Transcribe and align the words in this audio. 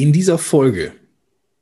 In 0.00 0.14
dieser 0.14 0.38
Folge 0.38 0.94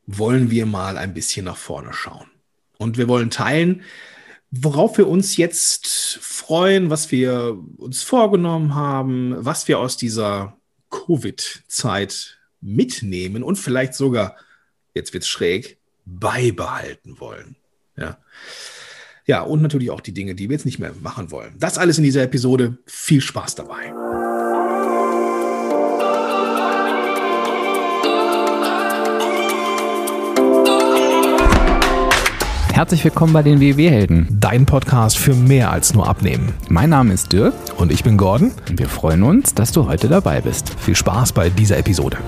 wollen 0.06 0.48
wir 0.48 0.64
mal 0.64 0.96
ein 0.96 1.12
bisschen 1.12 1.46
nach 1.46 1.56
vorne 1.56 1.92
schauen. 1.92 2.30
Und 2.76 2.96
wir 2.96 3.08
wollen 3.08 3.30
teilen, 3.30 3.82
worauf 4.52 4.96
wir 4.96 5.08
uns 5.08 5.36
jetzt 5.36 6.20
freuen, 6.22 6.88
was 6.88 7.10
wir 7.10 7.58
uns 7.78 8.04
vorgenommen 8.04 8.76
haben, 8.76 9.34
was 9.40 9.66
wir 9.66 9.80
aus 9.80 9.96
dieser 9.96 10.56
Covid-Zeit 10.90 12.38
mitnehmen 12.60 13.42
und 13.42 13.56
vielleicht 13.56 13.94
sogar, 13.94 14.36
jetzt 14.94 15.12
wird's 15.12 15.26
schräg, 15.26 15.78
beibehalten 16.04 17.18
wollen. 17.18 17.56
Ja. 17.96 18.18
Ja, 19.26 19.42
und 19.42 19.62
natürlich 19.62 19.90
auch 19.90 20.00
die 20.00 20.14
Dinge, 20.14 20.36
die 20.36 20.48
wir 20.48 20.54
jetzt 20.54 20.64
nicht 20.64 20.78
mehr 20.78 20.94
machen 21.00 21.32
wollen. 21.32 21.56
Das 21.58 21.76
alles 21.76 21.98
in 21.98 22.04
dieser 22.04 22.22
Episode. 22.22 22.78
Viel 22.86 23.20
Spaß 23.20 23.56
dabei. 23.56 23.92
Herzlich 32.78 33.02
willkommen 33.02 33.32
bei 33.32 33.42
den 33.42 33.60
WW-Helden. 33.60 34.28
Dein 34.38 34.64
Podcast 34.64 35.18
für 35.18 35.34
mehr 35.34 35.72
als 35.72 35.94
nur 35.94 36.06
Abnehmen. 36.06 36.54
Mein 36.68 36.90
Name 36.90 37.12
ist 37.12 37.32
Dirk. 37.32 37.52
Und 37.76 37.90
ich 37.90 38.04
bin 38.04 38.16
Gordon. 38.16 38.52
Und 38.68 38.78
wir 38.78 38.88
freuen 38.88 39.24
uns, 39.24 39.52
dass 39.52 39.72
du 39.72 39.88
heute 39.88 40.06
dabei 40.06 40.40
bist. 40.40 40.78
Viel 40.78 40.94
Spaß 40.94 41.32
bei 41.32 41.50
dieser 41.50 41.76
Episode. 41.76 42.18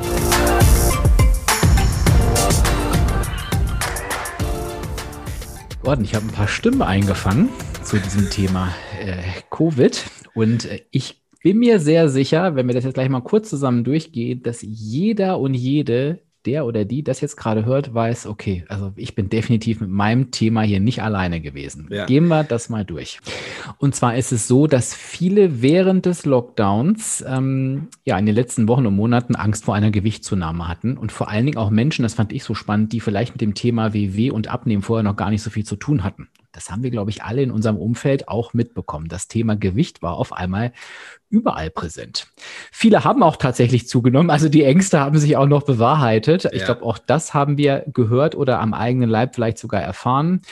Gordon, 5.84 6.04
ich 6.04 6.16
habe 6.16 6.26
ein 6.26 6.32
paar 6.32 6.48
Stimmen 6.48 6.82
eingefangen 6.82 7.48
zu 7.84 7.98
diesem 7.98 8.28
Thema 8.28 8.74
äh, 9.00 9.22
Covid. 9.50 10.02
Und 10.34 10.64
äh, 10.64 10.80
ich 10.90 11.22
bin 11.44 11.60
mir 11.60 11.78
sehr 11.78 12.08
sicher, 12.08 12.56
wenn 12.56 12.66
wir 12.66 12.74
das 12.74 12.82
jetzt 12.82 12.94
gleich 12.94 13.08
mal 13.08 13.20
kurz 13.20 13.50
zusammen 13.50 13.84
durchgehen, 13.84 14.42
dass 14.42 14.62
jeder 14.62 15.38
und 15.38 15.54
jede 15.54 16.18
der 16.46 16.64
oder 16.64 16.84
die 16.84 17.02
das 17.02 17.20
jetzt 17.20 17.36
gerade 17.36 17.64
hört, 17.64 17.92
weiß, 17.92 18.26
okay, 18.26 18.64
also 18.68 18.92
ich 18.96 19.14
bin 19.14 19.28
definitiv 19.28 19.80
mit 19.80 19.90
meinem 19.90 20.30
Thema 20.30 20.62
hier 20.62 20.80
nicht 20.80 21.02
alleine 21.02 21.40
gewesen. 21.40 21.88
Ja. 21.90 22.06
Gehen 22.06 22.28
wir 22.28 22.44
das 22.44 22.68
mal 22.68 22.84
durch. 22.84 23.20
Und 23.78 23.94
zwar 23.94 24.16
ist 24.16 24.32
es 24.32 24.48
so, 24.48 24.66
dass 24.66 24.94
viele 24.94 25.62
während 25.62 26.06
des 26.06 26.24
Lockdowns 26.24 27.24
ähm, 27.26 27.88
ja 28.04 28.18
in 28.18 28.26
den 28.26 28.34
letzten 28.34 28.68
Wochen 28.68 28.86
und 28.86 28.96
Monaten 28.96 29.36
Angst 29.36 29.64
vor 29.64 29.74
einer 29.74 29.90
Gewichtszunahme 29.90 30.68
hatten 30.68 30.96
und 30.96 31.12
vor 31.12 31.28
allen 31.28 31.46
Dingen 31.46 31.58
auch 31.58 31.70
Menschen, 31.70 32.02
das 32.02 32.14
fand 32.14 32.32
ich 32.32 32.44
so 32.44 32.54
spannend, 32.54 32.92
die 32.92 33.00
vielleicht 33.00 33.34
mit 33.34 33.40
dem 33.40 33.54
Thema 33.54 33.92
WW 33.92 34.30
und 34.30 34.48
Abnehmen 34.48 34.82
vorher 34.82 35.04
noch 35.04 35.16
gar 35.16 35.30
nicht 35.30 35.42
so 35.42 35.50
viel 35.50 35.64
zu 35.64 35.76
tun 35.76 36.04
hatten. 36.04 36.28
Das 36.52 36.70
haben 36.70 36.82
wir, 36.82 36.90
glaube 36.90 37.10
ich, 37.10 37.22
alle 37.22 37.42
in 37.42 37.50
unserem 37.50 37.76
Umfeld 37.76 38.28
auch 38.28 38.54
mitbekommen. 38.54 39.08
Das 39.08 39.28
Thema 39.28 39.56
Gewicht 39.56 40.02
war 40.02 40.14
auf 40.14 40.32
einmal 40.32 40.72
überall 41.28 41.70
präsent. 41.70 42.26
Viele 42.72 43.04
haben 43.04 43.22
auch 43.22 43.36
tatsächlich 43.36 43.88
zugenommen, 43.88 44.30
also 44.30 44.48
die 44.48 44.64
Ängste 44.64 45.00
haben 45.00 45.18
sich 45.18 45.36
auch 45.36 45.46
noch 45.46 45.62
bewahrheitet. 45.62 46.44
Ja. 46.44 46.50
Ich 46.52 46.64
glaube, 46.64 46.82
auch 46.82 46.98
das 46.98 47.34
haben 47.34 47.56
wir 47.56 47.84
gehört 47.92 48.34
oder 48.34 48.60
am 48.60 48.74
eigenen 48.74 49.08
Leib 49.08 49.34
vielleicht 49.34 49.58
sogar 49.58 49.80
erfahren. 49.80 50.42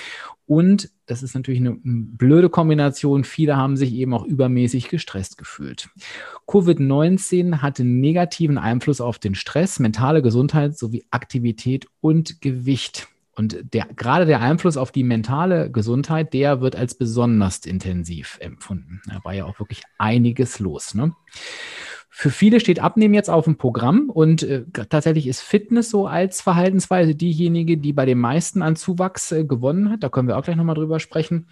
Und 0.47 0.91
das 1.05 1.23
ist 1.23 1.35
natürlich 1.35 1.61
eine 1.61 1.77
blöde 1.83 2.49
Kombination. 2.49 3.25
Viele 3.25 3.57
haben 3.59 3.77
sich 3.77 3.93
eben 3.93 4.15
auch 4.15 4.25
übermäßig 4.25 4.89
gestresst 4.89 5.37
gefühlt. 5.37 5.91
Covid-19 6.47 7.61
hatte 7.61 7.85
negativen 7.85 8.57
Einfluss 8.57 9.03
auf 9.03 9.19
den 9.19 9.35
Stress, 9.35 9.79
mentale 9.79 10.23
Gesundheit 10.23 10.79
sowie 10.79 11.05
Aktivität 11.11 11.87
und 12.01 12.41
Gewicht. 12.41 13.09
Und 13.39 13.59
der, 13.73 13.87
gerade 13.95 14.27
der 14.27 14.41
Einfluss 14.41 14.77
auf 14.77 14.91
die 14.91 15.05
mentale 15.05 15.71
Gesundheit, 15.71 16.35
der 16.35 16.61
wird 16.61 16.75
als 16.75 16.97
besonders 16.97 17.59
intensiv 17.65 18.37
empfunden. 18.41 19.01
Da 19.07 19.21
war 19.23 19.33
ja 19.33 19.45
auch 19.45 19.61
wirklich 19.61 19.83
einiges 19.97 20.59
los. 20.59 20.95
Ne? 20.95 21.13
Für 22.11 22.31
viele 22.31 22.59
steht 22.59 22.81
Abnehmen 22.81 23.15
jetzt 23.15 23.31
auf 23.31 23.45
dem 23.45 23.57
Programm 23.57 24.11
und 24.11 24.43
äh, 24.43 24.65
tatsächlich 24.73 25.29
ist 25.29 25.41
Fitness 25.41 25.89
so 25.89 26.09
als 26.09 26.41
Verhaltensweise 26.41 27.15
diejenige, 27.15 27.79
die 27.79 27.93
bei 27.93 28.07
den 28.07 28.19
meisten 28.19 28.61
an 28.61 28.75
Zuwachs 28.75 29.31
äh, 29.31 29.45
gewonnen 29.45 29.89
hat. 29.89 30.03
Da 30.03 30.09
können 30.09 30.27
wir 30.27 30.37
auch 30.37 30.43
gleich 30.43 30.57
nochmal 30.57 30.75
drüber 30.75 30.99
sprechen. 30.99 31.49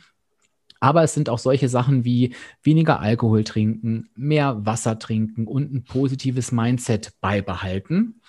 Aber 0.81 1.05
es 1.05 1.15
sind 1.15 1.29
auch 1.29 1.39
solche 1.39 1.69
Sachen 1.69 2.05
wie 2.05 2.35
weniger 2.65 2.99
Alkohol 2.99 3.45
trinken, 3.45 4.11
mehr 4.17 4.67
Wasser 4.67 4.99
trinken 4.99 5.47
und 5.47 5.73
ein 5.73 5.85
positives 5.85 6.51
Mindset 6.51 7.13
beibehalten. 7.21 8.21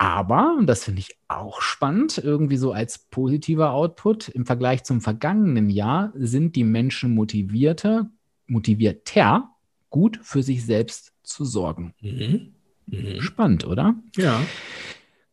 Aber, 0.00 0.56
und 0.58 0.66
das 0.66 0.84
finde 0.84 1.00
ich 1.00 1.18
auch 1.28 1.60
spannend, 1.60 2.16
irgendwie 2.16 2.56
so 2.56 2.72
als 2.72 3.10
positiver 3.10 3.72
Output, 3.72 4.30
im 4.30 4.46
Vergleich 4.46 4.82
zum 4.82 5.02
vergangenen 5.02 5.68
Jahr 5.68 6.10
sind 6.14 6.56
die 6.56 6.64
Menschen 6.64 7.14
motivierter, 7.14 8.08
motivierter, 8.46 9.50
gut 9.90 10.18
für 10.22 10.42
sich 10.42 10.64
selbst 10.64 11.12
zu 11.22 11.44
sorgen. 11.44 11.92
Mhm. 12.00 12.54
Mhm. 12.86 13.20
Spannend, 13.20 13.66
oder? 13.66 13.94
Ja. 14.16 14.40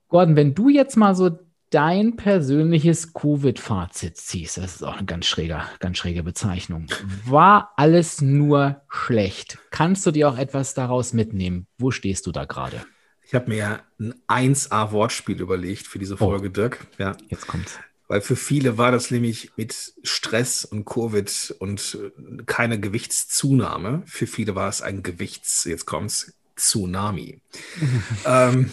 Gordon, 0.09 0.35
wenn 0.35 0.53
du 0.53 0.67
jetzt 0.67 0.97
mal 0.97 1.15
so 1.15 1.39
dein 1.69 2.17
persönliches 2.17 3.13
Covid-Fazit 3.13 4.17
ziehst, 4.17 4.57
das 4.57 4.75
ist 4.75 4.83
auch 4.83 4.97
eine 4.97 5.05
ganz 5.05 5.27
schräge, 5.27 5.61
ganz 5.79 5.97
schräge 5.97 6.23
Bezeichnung. 6.23 6.87
War 7.23 7.71
alles 7.77 8.21
nur 8.21 8.81
schlecht? 8.89 9.59
Kannst 9.71 10.05
du 10.05 10.11
dir 10.11 10.27
auch 10.27 10.37
etwas 10.37 10.73
daraus 10.73 11.13
mitnehmen? 11.13 11.67
Wo 11.77 11.89
stehst 11.89 12.27
du 12.27 12.33
da 12.33 12.43
gerade? 12.43 12.81
Ich 13.27 13.35
habe 13.35 13.49
mir 13.49 13.81
ein 13.99 14.53
1A-Wortspiel 14.53 15.41
überlegt 15.41 15.85
für 15.85 15.99
diese 15.99 16.13
oh. 16.13 16.17
Folge, 16.17 16.47
oh, 16.47 16.51
Dirk. 16.51 16.87
Ja. 16.97 17.17
Jetzt 17.27 17.45
kommt's. 17.45 17.77
Weil 18.07 18.21
für 18.21 18.37
viele 18.37 18.77
war 18.77 18.93
das 18.93 19.11
nämlich 19.11 19.51
mit 19.57 19.75
Stress 20.03 20.63
und 20.63 20.85
Covid 20.85 21.53
und 21.59 21.97
äh, 22.01 22.43
keine 22.45 22.79
Gewichtszunahme. 22.79 24.03
Für 24.05 24.27
viele 24.27 24.55
war 24.55 24.69
es 24.69 24.81
ein 24.81 25.03
Gewichts, 25.03 25.65
jetzt 25.65 25.85
kommt's, 25.85 26.33
Tsunami. 26.55 27.41
ähm, 28.25 28.71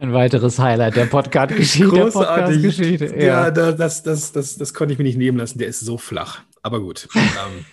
ein 0.00 0.12
weiteres 0.12 0.58
Highlight 0.58 0.96
der 0.96 1.06
Podcast-Geschichte. 1.06 1.86
Großartig. 1.86 2.76
Podcast 2.76 3.14
ja, 3.22 3.52
das, 3.52 4.02
das, 4.02 4.32
das, 4.32 4.56
das 4.56 4.74
konnte 4.74 4.92
ich 4.94 4.98
mir 4.98 5.04
nicht 5.04 5.16
nehmen 5.16 5.38
lassen. 5.38 5.60
Der 5.60 5.68
ist 5.68 5.78
so 5.78 5.96
flach. 5.96 6.40
Aber 6.62 6.80
gut. 6.80 7.08
Ähm, 7.16 7.64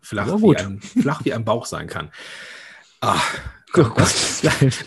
flach, 0.00 0.28
gut. 0.40 0.60
Wie 0.60 0.64
ein, 0.64 0.80
flach 0.80 1.24
wie 1.26 1.34
ein 1.34 1.44
Bauch 1.44 1.66
sein 1.66 1.86
kann. 1.86 2.10
Ah, 3.02 3.20
Oh. 3.74 3.90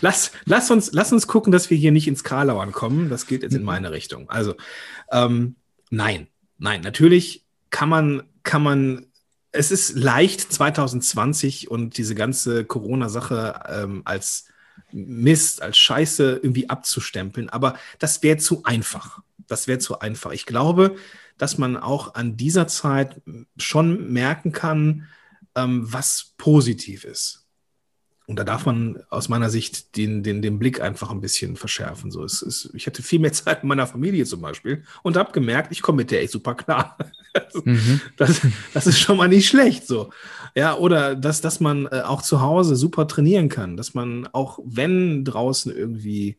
Lass, 0.00 0.32
lass, 0.44 0.70
uns, 0.70 0.90
lass 0.92 1.12
uns 1.12 1.26
gucken, 1.26 1.52
dass 1.52 1.70
wir 1.70 1.76
hier 1.76 1.92
nicht 1.92 2.08
ins 2.08 2.24
Karlauern 2.24 2.72
kommen. 2.72 3.10
Das 3.10 3.26
geht 3.26 3.42
jetzt 3.42 3.54
in 3.54 3.60
mhm. 3.60 3.66
meine 3.66 3.92
Richtung. 3.92 4.28
Also, 4.30 4.54
ähm, 5.10 5.56
nein, 5.90 6.28
nein, 6.58 6.80
natürlich 6.80 7.44
kann 7.70 7.88
man, 7.88 8.22
kann 8.42 8.62
man, 8.62 9.06
es 9.52 9.70
ist 9.70 9.96
leicht 9.96 10.52
2020 10.52 11.70
und 11.70 11.96
diese 11.96 12.14
ganze 12.14 12.64
Corona-Sache 12.64 13.62
ähm, 13.68 14.02
als 14.04 14.46
Mist, 14.90 15.62
als 15.62 15.78
Scheiße 15.78 16.40
irgendwie 16.42 16.70
abzustempeln, 16.70 17.48
aber 17.50 17.76
das 17.98 18.22
wäre 18.22 18.38
zu 18.38 18.64
einfach. 18.64 19.20
Das 19.46 19.66
wäre 19.66 19.78
zu 19.78 20.00
einfach. 20.00 20.32
Ich 20.32 20.46
glaube, 20.46 20.96
dass 21.38 21.58
man 21.58 21.76
auch 21.76 22.14
an 22.14 22.36
dieser 22.36 22.66
Zeit 22.68 23.20
schon 23.58 24.12
merken 24.12 24.52
kann, 24.52 25.08
ähm, 25.54 25.92
was 25.92 26.32
positiv 26.36 27.04
ist. 27.04 27.41
Und 28.26 28.38
da 28.38 28.44
darf 28.44 28.66
man 28.66 29.02
aus 29.10 29.28
meiner 29.28 29.50
Sicht 29.50 29.96
den, 29.96 30.22
den, 30.22 30.42
den 30.42 30.58
Blick 30.58 30.80
einfach 30.80 31.10
ein 31.10 31.20
bisschen 31.20 31.56
verschärfen. 31.56 32.10
So, 32.10 32.24
es 32.24 32.40
ist, 32.40 32.70
ich 32.72 32.86
hatte 32.86 33.02
viel 33.02 33.18
mehr 33.18 33.32
Zeit 33.32 33.62
mit 33.62 33.68
meiner 33.68 33.86
Familie 33.86 34.24
zum 34.24 34.40
Beispiel 34.40 34.84
und 35.02 35.16
habe 35.16 35.32
gemerkt, 35.32 35.72
ich 35.72 35.82
komme 35.82 35.96
mit 35.96 36.10
der 36.10 36.22
echt 36.22 36.32
super 36.32 36.54
klar. 36.54 36.96
Mhm. 37.64 38.02
Das, 38.18 38.42
das 38.74 38.86
ist 38.86 38.98
schon 38.98 39.16
mal 39.16 39.26
nicht 39.26 39.48
schlecht. 39.48 39.86
So. 39.86 40.10
Ja, 40.54 40.76
oder 40.76 41.16
dass, 41.16 41.40
dass 41.40 41.60
man 41.60 41.86
äh, 41.86 42.02
auch 42.04 42.20
zu 42.20 42.42
Hause 42.42 42.76
super 42.76 43.08
trainieren 43.08 43.48
kann, 43.48 43.78
dass 43.78 43.94
man 43.94 44.28
auch, 44.32 44.58
wenn 44.66 45.24
draußen 45.24 45.74
irgendwie, 45.74 46.36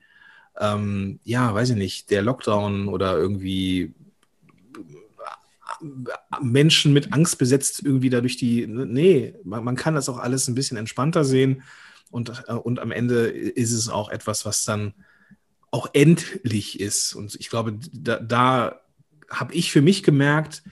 ähm, 0.59 1.19
ja, 1.23 1.51
weiß 1.51 1.71
ich 1.71 1.77
nicht, 1.77 2.11
der 2.11 2.21
Lockdown 2.21 2.89
oder 2.89 3.17
irgendwie 3.17 3.95
Menschen 6.41 6.93
mit 6.93 7.13
Angst 7.13 7.37
besetzt 7.37 7.83
irgendwie 7.83 8.09
dadurch 8.09 8.37
die, 8.37 8.65
nee, 8.67 9.35
man, 9.43 9.63
man, 9.63 9.75
kann 9.75 9.95
das 9.95 10.09
auch 10.09 10.17
alles 10.17 10.47
ein 10.47 10.55
bisschen 10.55 10.77
entspannter 10.77 11.23
sehen 11.25 11.63
und, 12.11 12.43
äh, 12.47 12.53
und 12.53 12.79
am 12.79 12.91
Ende 12.91 13.27
ist 13.27 13.71
es 13.71 13.89
auch 13.89 14.09
etwas, 14.09 14.45
was 14.45 14.63
dann 14.63 14.93
auch 15.71 15.89
endlich 15.93 16.79
ist. 16.79 17.13
Und 17.15 17.35
ich 17.35 17.49
glaube, 17.49 17.79
da, 17.91 18.19
da 18.19 18.81
habe 19.29 19.53
ich 19.55 19.71
für 19.71 19.81
mich 19.81 20.03
gemerkt, 20.03 20.63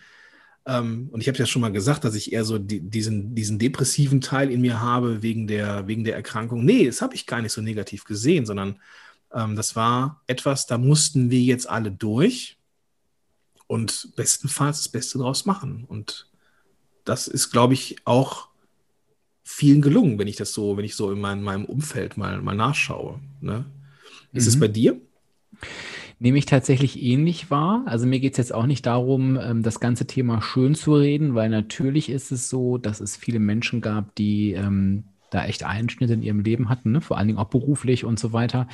ähm, 0.67 1.09
und 1.11 1.21
ich 1.21 1.27
habe 1.27 1.39
ja 1.39 1.47
schon 1.47 1.63
mal 1.63 1.71
gesagt, 1.71 2.03
dass 2.03 2.13
ich 2.13 2.31
eher 2.31 2.45
so 2.45 2.59
die, 2.59 2.81
diesen, 2.81 3.33
diesen 3.33 3.57
depressiven 3.57 4.21
Teil 4.21 4.51
in 4.51 4.61
mir 4.61 4.79
habe 4.79 5.23
wegen 5.23 5.47
der, 5.47 5.87
wegen 5.87 6.03
der 6.03 6.15
Erkrankung. 6.15 6.63
Nee, 6.63 6.85
das 6.85 7.01
habe 7.01 7.15
ich 7.15 7.25
gar 7.25 7.41
nicht 7.41 7.53
so 7.53 7.61
negativ 7.61 8.03
gesehen, 8.03 8.45
sondern 8.45 8.79
ähm, 9.33 9.55
das 9.55 9.75
war 9.75 10.21
etwas, 10.27 10.67
da 10.67 10.77
mussten 10.77 11.31
wir 11.31 11.41
jetzt 11.41 11.67
alle 11.67 11.91
durch 11.91 12.59
und 13.71 14.09
bestenfalls 14.17 14.79
das 14.79 14.89
Beste 14.89 15.17
draus 15.17 15.45
machen. 15.45 15.85
Und 15.87 16.27
das 17.05 17.29
ist, 17.29 17.51
glaube 17.51 17.73
ich, 17.73 17.95
auch 18.03 18.49
vielen 19.43 19.81
gelungen, 19.81 20.19
wenn 20.19 20.27
ich 20.27 20.35
das 20.35 20.53
so, 20.53 20.75
wenn 20.75 20.83
ich 20.83 20.97
so 20.97 21.09
in 21.09 21.21
mein, 21.21 21.41
meinem 21.41 21.63
Umfeld 21.63 22.17
mal, 22.17 22.41
mal 22.41 22.53
nachschaue. 22.53 23.21
Ne? 23.39 23.63
Ist 24.33 24.43
mhm. 24.43 24.49
es 24.49 24.59
bei 24.59 24.67
dir? 24.67 24.99
Nehme 26.19 26.37
ich 26.37 26.47
tatsächlich 26.47 27.01
ähnlich 27.01 27.49
wahr. 27.49 27.83
Also 27.85 28.05
mir 28.07 28.19
geht 28.19 28.33
es 28.33 28.39
jetzt 28.39 28.53
auch 28.53 28.65
nicht 28.65 28.85
darum, 28.85 29.39
ähm, 29.41 29.63
das 29.63 29.79
ganze 29.79 30.05
Thema 30.05 30.41
schön 30.41 30.75
zu 30.75 30.93
reden, 30.93 31.33
weil 31.33 31.47
natürlich 31.47 32.09
ist 32.09 32.33
es 32.33 32.49
so, 32.49 32.77
dass 32.77 32.99
es 32.99 33.15
viele 33.15 33.39
Menschen 33.39 33.79
gab, 33.79 34.15
die 34.15 34.51
ähm, 34.51 35.05
da 35.31 35.45
echt 35.45 35.63
Einschnitte 35.63 36.13
in 36.13 36.21
ihrem 36.21 36.41
Leben 36.41 36.69
hatten, 36.69 36.91
ne? 36.91 37.01
vor 37.01 37.17
allen 37.17 37.27
Dingen 37.27 37.39
auch 37.39 37.49
beruflich 37.49 38.05
und 38.05 38.19
so 38.19 38.33
weiter. 38.33 38.67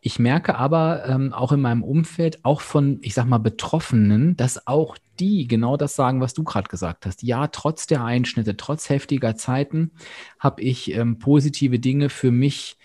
Ich 0.00 0.18
merke 0.18 0.54
aber 0.54 1.04
ähm, 1.06 1.34
auch 1.34 1.52
in 1.52 1.60
meinem 1.60 1.82
Umfeld, 1.82 2.44
auch 2.44 2.62
von, 2.62 2.98
ich 3.02 3.12
sag 3.12 3.26
mal, 3.26 3.38
Betroffenen, 3.38 4.36
dass 4.36 4.66
auch 4.66 4.96
die 5.20 5.48
genau 5.48 5.76
das 5.76 5.96
sagen, 5.96 6.20
was 6.20 6.32
du 6.32 6.44
gerade 6.44 6.68
gesagt 6.68 7.06
hast. 7.06 7.22
Ja, 7.22 7.48
trotz 7.48 7.86
der 7.86 8.04
Einschnitte, 8.04 8.56
trotz 8.56 8.88
heftiger 8.88 9.36
Zeiten 9.36 9.90
habe 10.38 10.62
ich 10.62 10.92
ähm, 10.92 11.18
positive 11.18 11.78
Dinge 11.78 12.08
für 12.08 12.30
mich 12.30 12.78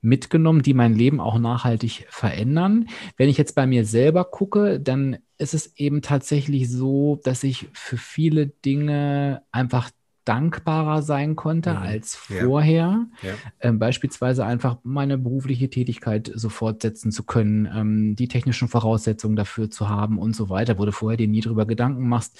mitgenommen, 0.00 0.62
die 0.62 0.74
mein 0.74 0.94
Leben 0.94 1.20
auch 1.20 1.38
nachhaltig 1.38 2.06
verändern. 2.08 2.88
Wenn 3.16 3.28
ich 3.28 3.36
jetzt 3.36 3.54
bei 3.54 3.66
mir 3.66 3.84
selber 3.84 4.24
gucke, 4.24 4.78
dann 4.78 5.18
ist 5.38 5.54
es 5.54 5.76
eben 5.76 6.02
tatsächlich 6.02 6.70
so, 6.70 7.20
dass 7.24 7.42
ich 7.42 7.68
für 7.72 7.96
viele 7.96 8.46
Dinge 8.46 9.42
einfach 9.50 9.90
dankbarer 10.28 11.00
sein 11.00 11.36
konnte 11.36 11.70
mhm. 11.70 11.78
als 11.78 12.14
vorher. 12.14 13.06
Ja. 13.22 13.28
Ja. 13.30 13.34
Ähm, 13.60 13.78
beispielsweise 13.78 14.44
einfach 14.44 14.76
meine 14.82 15.16
berufliche 15.16 15.70
Tätigkeit 15.70 16.30
so 16.34 16.50
fortsetzen 16.50 17.10
zu 17.12 17.24
können, 17.24 17.66
ähm, 17.74 18.14
die 18.14 18.28
technischen 18.28 18.68
Voraussetzungen 18.68 19.36
dafür 19.36 19.70
zu 19.70 19.88
haben 19.88 20.18
und 20.18 20.36
so 20.36 20.50
weiter, 20.50 20.78
wo 20.78 20.84
du 20.84 20.92
vorher 20.92 21.16
dir 21.16 21.28
nie 21.28 21.40
drüber 21.40 21.64
Gedanken 21.64 22.08
machst, 22.08 22.38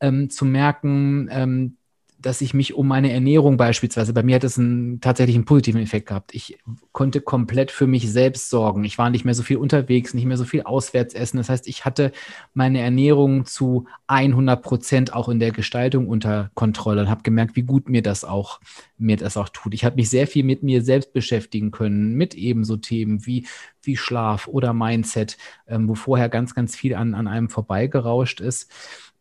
ähm, 0.00 0.28
zu 0.28 0.44
merken, 0.44 1.28
ähm, 1.30 1.76
dass 2.24 2.40
ich 2.40 2.54
mich 2.54 2.74
um 2.74 2.88
meine 2.88 3.12
Ernährung 3.12 3.58
beispielsweise, 3.58 4.14
bei 4.14 4.22
mir 4.22 4.36
hat 4.36 4.44
es 4.44 4.58
einen, 4.58 5.00
tatsächlich 5.00 5.36
einen 5.36 5.44
positiven 5.44 5.82
Effekt 5.82 6.08
gehabt. 6.08 6.34
Ich 6.34 6.58
konnte 6.92 7.20
komplett 7.20 7.70
für 7.70 7.86
mich 7.86 8.10
selbst 8.10 8.48
sorgen. 8.48 8.84
Ich 8.84 8.96
war 8.96 9.10
nicht 9.10 9.26
mehr 9.26 9.34
so 9.34 9.42
viel 9.42 9.58
unterwegs, 9.58 10.14
nicht 10.14 10.24
mehr 10.24 10.38
so 10.38 10.44
viel 10.44 10.62
auswärts 10.62 11.12
essen. 11.12 11.36
Das 11.36 11.50
heißt, 11.50 11.68
ich 11.68 11.84
hatte 11.84 12.12
meine 12.54 12.80
Ernährung 12.80 13.44
zu 13.44 13.86
100 14.06 14.62
Prozent 14.62 15.12
auch 15.12 15.28
in 15.28 15.38
der 15.38 15.50
Gestaltung 15.50 16.08
unter 16.08 16.50
Kontrolle 16.54 17.02
und 17.02 17.10
habe 17.10 17.22
gemerkt, 17.22 17.56
wie 17.56 17.62
gut 17.62 17.90
mir 17.90 18.00
das 18.00 18.24
auch, 18.24 18.60
mir 18.96 19.18
das 19.18 19.36
auch 19.36 19.50
tut. 19.50 19.74
Ich 19.74 19.84
habe 19.84 19.96
mich 19.96 20.08
sehr 20.08 20.26
viel 20.26 20.44
mit 20.44 20.62
mir 20.62 20.82
selbst 20.82 21.12
beschäftigen 21.12 21.72
können, 21.72 22.14
mit 22.14 22.34
ebenso 22.34 22.76
Themen 22.76 23.26
wie, 23.26 23.46
wie 23.82 23.98
Schlaf 23.98 24.48
oder 24.48 24.72
Mindset, 24.72 25.36
ähm, 25.66 25.88
wo 25.88 25.94
vorher 25.94 26.30
ganz, 26.30 26.54
ganz 26.54 26.74
viel 26.74 26.94
an, 26.94 27.14
an 27.14 27.28
einem 27.28 27.50
vorbeigerauscht 27.50 28.40
ist. 28.40 28.70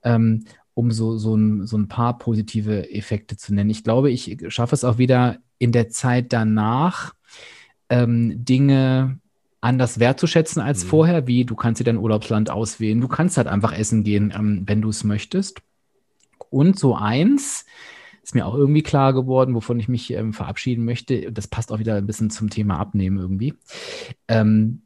Ähm, 0.05 0.45
um 0.74 0.92
so, 0.92 1.18
so, 1.18 1.36
ein, 1.36 1.66
so 1.68 1.78
ein 1.78 1.88
paar 1.88 2.18
positive 2.18 2.92
Effekte 2.92 3.38
zu 3.38 3.54
nennen. 3.54 3.70
Ich 3.70 3.84
glaube, 3.84 4.12
ich 4.12 4.38
schaffe 4.48 4.75
es 4.75 4.84
auch 4.84 4.98
wieder 4.98 5.38
in 5.58 5.72
der 5.72 5.90
Zeit 5.90 6.34
danach, 6.34 7.14
ähm, 7.90 8.44
Dinge 8.44 9.20
anders 9.62 10.00
wertzuschätzen 10.00 10.62
als 10.62 10.84
mhm. 10.84 10.90
vorher, 10.90 11.28
wie 11.28 11.46
du 11.46 11.56
kannst 11.56 11.80
dir 11.80 11.86
dein 11.86 11.98
Urlaubsland 11.98 12.50
auswählen, 12.50 13.00
du 13.00 13.08
kannst 13.08 13.38
halt 13.38 13.48
einfach 13.48 13.78
essen 13.78 14.04
gehen, 14.04 14.34
ähm, 14.36 14.64
wenn 14.66 14.81
du 14.81 14.90
es 14.90 15.04
möchtest. 15.04 15.62
Und 16.50 16.78
so 16.78 16.96
eins 16.96 17.66
ist 18.24 18.36
mir 18.36 18.46
auch 18.46 18.56
irgendwie 18.56 18.84
klar 18.84 19.14
geworden, 19.14 19.56
wovon 19.56 19.80
ich 19.80 19.88
mich 19.88 20.12
ähm, 20.12 20.34
verabschieden 20.34 20.86
möchte. 20.86 21.31
Das 21.31 21.48
passt 21.48 21.72
auch 21.72 21.80
wieder 21.80 21.96
ein 21.96 22.06
bisschen 22.06 22.30
zum 22.30 22.50
Thema 22.50 22.80
Abnehmen 22.80 23.18
irgendwie. 23.18 23.54
Ähm, 24.28 24.82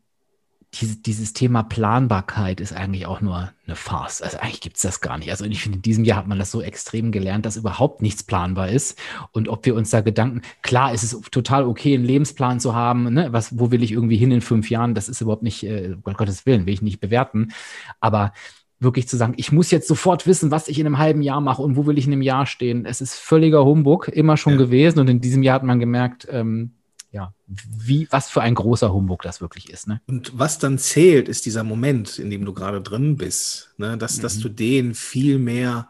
diese, 0.73 0.97
dieses 0.97 1.33
Thema 1.33 1.63
Planbarkeit 1.63 2.59
ist 2.59 2.73
eigentlich 2.73 3.05
auch 3.05 3.21
nur 3.21 3.51
eine 3.65 3.75
Farce. 3.75 4.21
Also 4.21 4.37
eigentlich 4.37 4.61
gibt 4.61 4.75
es 4.75 4.81
das 4.81 5.01
gar 5.01 5.17
nicht. 5.17 5.31
Also 5.31 5.45
ich 5.45 5.61
finde, 5.61 5.77
in 5.77 5.81
diesem 5.81 6.03
Jahr 6.03 6.17
hat 6.17 6.27
man 6.27 6.39
das 6.39 6.51
so 6.51 6.61
extrem 6.61 7.11
gelernt, 7.11 7.45
dass 7.45 7.55
überhaupt 7.55 8.01
nichts 8.01 8.23
planbar 8.23 8.69
ist. 8.69 8.99
Und 9.31 9.47
ob 9.47 9.65
wir 9.65 9.75
uns 9.75 9.89
da 9.89 10.01
Gedanken, 10.01 10.41
klar 10.61 10.93
ist 10.93 11.03
es 11.03 11.19
total 11.31 11.65
okay, 11.65 11.95
einen 11.95 12.03
Lebensplan 12.03 12.59
zu 12.59 12.75
haben, 12.75 13.13
ne? 13.13 13.29
Was, 13.31 13.57
wo 13.57 13.71
will 13.71 13.81
ich 13.81 13.93
irgendwie 13.93 14.17
hin 14.17 14.31
in 14.31 14.41
fünf 14.41 14.69
Jahren? 14.69 14.93
Das 14.93 15.09
ist 15.09 15.21
überhaupt 15.21 15.43
nicht, 15.43 15.63
äh, 15.63 15.95
um 16.03 16.13
Gottes 16.13 16.45
Willen, 16.45 16.65
will 16.65 16.73
ich 16.73 16.81
nicht 16.81 16.99
bewerten. 16.99 17.53
Aber 18.01 18.33
wirklich 18.79 19.07
zu 19.07 19.17
sagen, 19.17 19.33
ich 19.37 19.51
muss 19.51 19.71
jetzt 19.71 19.87
sofort 19.87 20.27
wissen, 20.27 20.51
was 20.51 20.67
ich 20.67 20.79
in 20.79 20.85
einem 20.85 20.97
halben 20.97 21.21
Jahr 21.21 21.41
mache 21.41 21.61
und 21.61 21.77
wo 21.77 21.87
will 21.87 21.97
ich 21.97 22.07
in 22.07 22.13
einem 22.13 22.21
Jahr 22.21 22.45
stehen. 22.45 22.85
Es 22.85 23.01
ist 23.01 23.15
völliger 23.15 23.65
Humbug, 23.65 24.09
immer 24.09 24.37
schon 24.37 24.53
ja. 24.53 24.59
gewesen. 24.59 24.99
Und 24.99 25.09
in 25.09 25.21
diesem 25.21 25.43
Jahr 25.43 25.55
hat 25.55 25.63
man 25.63 25.79
gemerkt, 25.79 26.27
ähm, 26.29 26.71
ja, 27.17 27.33
wie, 27.47 28.07
was 28.11 28.29
für 28.29 28.41
ein 28.41 28.53
großer 28.53 28.93
Humbug 28.93 29.23
das 29.23 29.41
wirklich 29.41 29.71
ist. 29.71 29.87
Ne? 29.87 30.01
Und 30.05 30.37
was 30.37 30.59
dann 30.59 30.77
zählt, 30.77 31.27
ist 31.27 31.47
dieser 31.47 31.63
Moment, 31.63 32.19
in 32.19 32.29
dem 32.29 32.45
du 32.45 32.53
gerade 32.53 32.79
drin 32.79 33.17
bist, 33.17 33.73
ne? 33.77 33.97
dass, 33.97 34.17
mhm. 34.17 34.21
dass 34.21 34.39
du 34.39 34.49
den 34.49 34.93
viel 34.93 35.39
mehr 35.39 35.89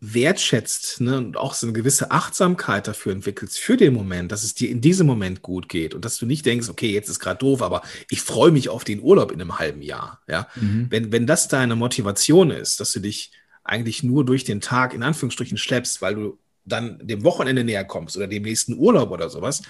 wertschätzt 0.00 1.02
ne? 1.02 1.18
und 1.18 1.36
auch 1.36 1.52
so 1.52 1.66
eine 1.66 1.74
gewisse 1.74 2.10
Achtsamkeit 2.10 2.88
dafür 2.88 3.12
entwickelst, 3.12 3.58
für 3.58 3.76
den 3.76 3.92
Moment, 3.92 4.32
dass 4.32 4.42
es 4.42 4.54
dir 4.54 4.70
in 4.70 4.80
diesem 4.80 5.06
Moment 5.06 5.42
gut 5.42 5.68
geht 5.68 5.94
und 5.94 6.04
dass 6.06 6.16
du 6.16 6.24
nicht 6.24 6.46
denkst, 6.46 6.70
okay, 6.70 6.90
jetzt 6.90 7.10
ist 7.10 7.20
gerade 7.20 7.38
doof, 7.38 7.60
aber 7.60 7.82
ich 8.08 8.22
freue 8.22 8.52
mich 8.52 8.70
auf 8.70 8.84
den 8.84 9.02
Urlaub 9.02 9.32
in 9.32 9.40
einem 9.40 9.58
halben 9.58 9.82
Jahr. 9.82 10.22
Ja? 10.26 10.48
Mhm. 10.54 10.86
Wenn, 10.88 11.12
wenn 11.12 11.26
das 11.26 11.48
deine 11.48 11.76
Motivation 11.76 12.50
ist, 12.50 12.80
dass 12.80 12.92
du 12.92 13.00
dich 13.00 13.32
eigentlich 13.64 14.02
nur 14.02 14.24
durch 14.24 14.44
den 14.44 14.62
Tag 14.62 14.94
in 14.94 15.02
Anführungsstrichen 15.02 15.58
schleppst, 15.58 16.00
weil 16.00 16.14
du 16.14 16.38
dann 16.64 16.98
dem 17.06 17.24
Wochenende 17.24 17.64
näher 17.64 17.84
kommst 17.84 18.16
oder 18.16 18.26
dem 18.26 18.42
nächsten 18.42 18.78
Urlaub 18.78 19.10
oder 19.10 19.30
sowas, 19.30 19.62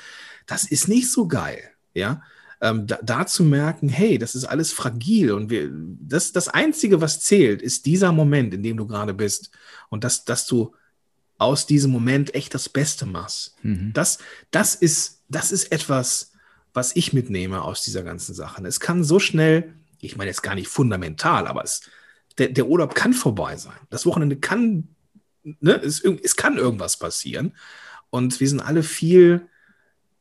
das 0.46 0.64
ist 0.64 0.88
nicht 0.88 1.10
so 1.10 1.26
geil, 1.26 1.70
ja. 1.94 2.22
Ähm, 2.60 2.86
da, 2.86 2.98
da, 3.02 3.26
zu 3.26 3.42
merken, 3.42 3.88
hey, 3.88 4.16
das 4.16 4.34
ist 4.34 4.44
alles 4.44 4.72
fragil 4.72 5.32
und 5.32 5.50
wir, 5.50 5.70
das, 5.72 6.32
das 6.32 6.48
Einzige, 6.48 7.00
was 7.00 7.20
zählt, 7.20 7.60
ist 7.60 7.84
dieser 7.84 8.12
Moment, 8.12 8.54
in 8.54 8.62
dem 8.62 8.76
du 8.76 8.86
gerade 8.86 9.12
bist 9.12 9.50
und 9.90 10.04
das, 10.04 10.24
dass 10.24 10.46
du 10.46 10.74
aus 11.36 11.66
diesem 11.66 11.90
Moment 11.90 12.34
echt 12.34 12.54
das 12.54 12.68
Beste 12.68 13.06
machst. 13.06 13.56
Mhm. 13.62 13.92
Das, 13.92 14.18
das, 14.50 14.74
ist, 14.74 15.24
das 15.28 15.52
ist 15.52 15.72
etwas, 15.72 16.32
was 16.72 16.94
ich 16.96 17.12
mitnehme 17.12 17.62
aus 17.62 17.82
dieser 17.82 18.02
ganzen 18.02 18.34
Sache. 18.34 18.64
Es 18.66 18.80
kann 18.80 19.04
so 19.04 19.18
schnell, 19.18 19.74
ich 20.00 20.16
meine 20.16 20.30
jetzt 20.30 20.42
gar 20.42 20.54
nicht 20.54 20.68
fundamental, 20.68 21.46
aber 21.46 21.64
es, 21.64 21.82
der, 22.38 22.48
der 22.48 22.66
Urlaub 22.66 22.94
kann 22.94 23.12
vorbei 23.12 23.56
sein. 23.56 23.76
Das 23.90 24.06
Wochenende 24.06 24.36
kann 24.36 24.93
ne, 25.44 25.80
es, 25.82 26.00
es 26.00 26.36
kann 26.36 26.56
irgendwas 26.56 26.98
passieren. 26.98 27.54
Und 28.10 28.40
wir 28.40 28.48
sind 28.48 28.60
alle 28.60 28.82
viel, 28.82 29.48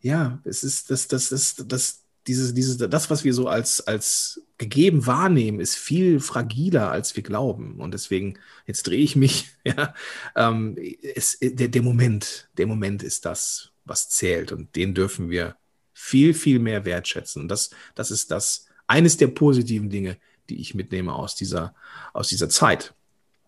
ja, 0.01 0.41
es 0.43 0.63
ist 0.63 0.89
das, 0.91 1.07
das, 1.07 1.29
das, 1.29 1.55
das, 1.67 2.03
dieses, 2.27 2.53
dieses, 2.53 2.77
das, 2.77 3.09
was 3.09 3.23
wir 3.23 3.33
so 3.33 3.47
als, 3.47 3.81
als 3.81 4.41
gegeben 4.57 5.05
wahrnehmen, 5.05 5.59
ist 5.59 5.75
viel 5.75 6.19
fragiler, 6.19 6.91
als 6.91 7.15
wir 7.15 7.23
glauben. 7.23 7.79
Und 7.79 7.93
deswegen, 7.93 8.39
jetzt 8.65 8.83
drehe 8.83 9.03
ich 9.03 9.15
mich, 9.15 9.51
ja, 9.63 9.93
ähm, 10.35 10.77
es, 11.15 11.37
der, 11.41 11.67
der 11.67 11.81
Moment, 11.81 12.49
der 12.57 12.67
Moment 12.67 13.03
ist 13.03 13.25
das, 13.25 13.71
was 13.85 14.09
zählt. 14.09 14.51
Und 14.51 14.75
den 14.75 14.93
dürfen 14.93 15.29
wir 15.29 15.55
viel, 15.93 16.33
viel 16.33 16.59
mehr 16.59 16.85
wertschätzen. 16.85 17.43
Und 17.43 17.47
das, 17.49 17.71
das 17.95 18.11
ist 18.11 18.31
das, 18.31 18.67
eines 18.87 19.17
der 19.17 19.27
positiven 19.27 19.89
Dinge, 19.89 20.17
die 20.49 20.59
ich 20.59 20.75
mitnehme 20.75 21.13
aus 21.13 21.35
dieser, 21.35 21.75
aus 22.13 22.29
dieser 22.29 22.49
Zeit. 22.49 22.93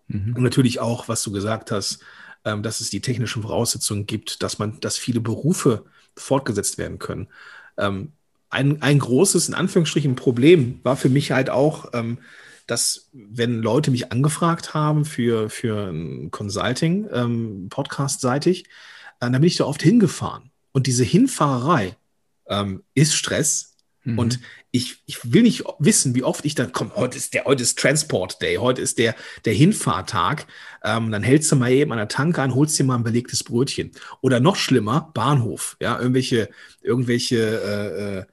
Mhm. 0.08 0.36
Und 0.36 0.44
natürlich 0.44 0.80
auch, 0.80 1.08
was 1.08 1.24
du 1.24 1.32
gesagt 1.32 1.72
hast, 1.72 2.00
ähm, 2.44 2.64
dass 2.64 2.82
es 2.82 2.90
die 2.90 3.02
technischen 3.02 3.42
Voraussetzungen 3.42 4.06
gibt, 4.06 4.44
dass 4.44 4.60
man, 4.60 4.80
dass 4.80 4.98
viele 4.98 5.20
Berufe 5.20 5.86
fortgesetzt 6.16 6.78
werden 6.78 7.00
können. 7.00 7.28
Ähm, 7.78 8.12
ein, 8.50 8.82
ein 8.82 9.00
großes, 9.00 9.50
in 9.50 9.54
Anführungsstrichen, 9.54 10.16
Problem 10.16 10.80
war 10.84 10.96
für 10.96 11.10
mich 11.10 11.32
halt 11.32 11.50
auch, 11.50 11.90
ähm, 11.94 12.20
dass 12.68 13.10
wenn 13.14 13.62
Leute 13.62 13.92
mich 13.92 14.12
angefragt 14.12 14.74
haben 14.74 15.06
für, 15.06 15.50
für 15.50 15.90
ein 15.90 16.32
Consulting, 16.32 17.08
ähm, 17.12 17.68
Podcast-seitig, 17.70 18.64
äh, 18.64 18.66
dann 19.20 19.34
bin 19.34 19.44
ich 19.44 19.58
da 19.58 19.66
oft 19.66 19.82
hingefahren. 19.82 20.52
Und 20.72 20.88
diese 20.88 21.04
Hinfahrerei 21.04 21.96
ähm, 22.48 22.84
ist 22.94 23.16
Stress, 23.16 23.75
Mhm. 24.06 24.20
Und 24.20 24.40
ich, 24.72 25.02
ich 25.06 25.34
will 25.34 25.42
nicht 25.42 25.64
wissen, 25.80 26.16
wie 26.16 26.24
oft 26.24 26.46
ich 26.46 26.56
dann 26.56 26.72
komme, 26.72 26.92
heute 26.96 27.18
ist 27.18 27.34
der, 27.34 27.46
heute 27.46 27.64
ist 27.64 27.78
Transport 27.78 28.42
Day, 28.42 28.56
heute 28.56 28.82
ist 28.82 28.98
der, 28.98 29.16
der 29.44 29.54
Hinfahrtag. 29.54 30.46
Ähm, 30.84 31.12
dann 31.12 31.24
hältst 31.24 31.52
du 31.52 31.56
mal 31.56 31.72
eben 31.72 31.92
an 31.92 31.98
der 31.98 32.08
Tanke 32.08 32.42
an, 32.42 32.56
holst 32.56 32.78
dir 32.80 32.84
mal 32.84 32.96
ein 32.96 33.04
belegtes 33.04 33.44
Brötchen. 33.44 33.92
Oder 34.22 34.40
noch 34.40 34.56
schlimmer, 34.56 35.12
Bahnhof, 35.14 35.76
ja, 35.82 36.00
irgendwelche, 36.00 36.50
irgendwelche, 36.82 37.38
äh, 37.38 38.20
äh, 38.20 38.26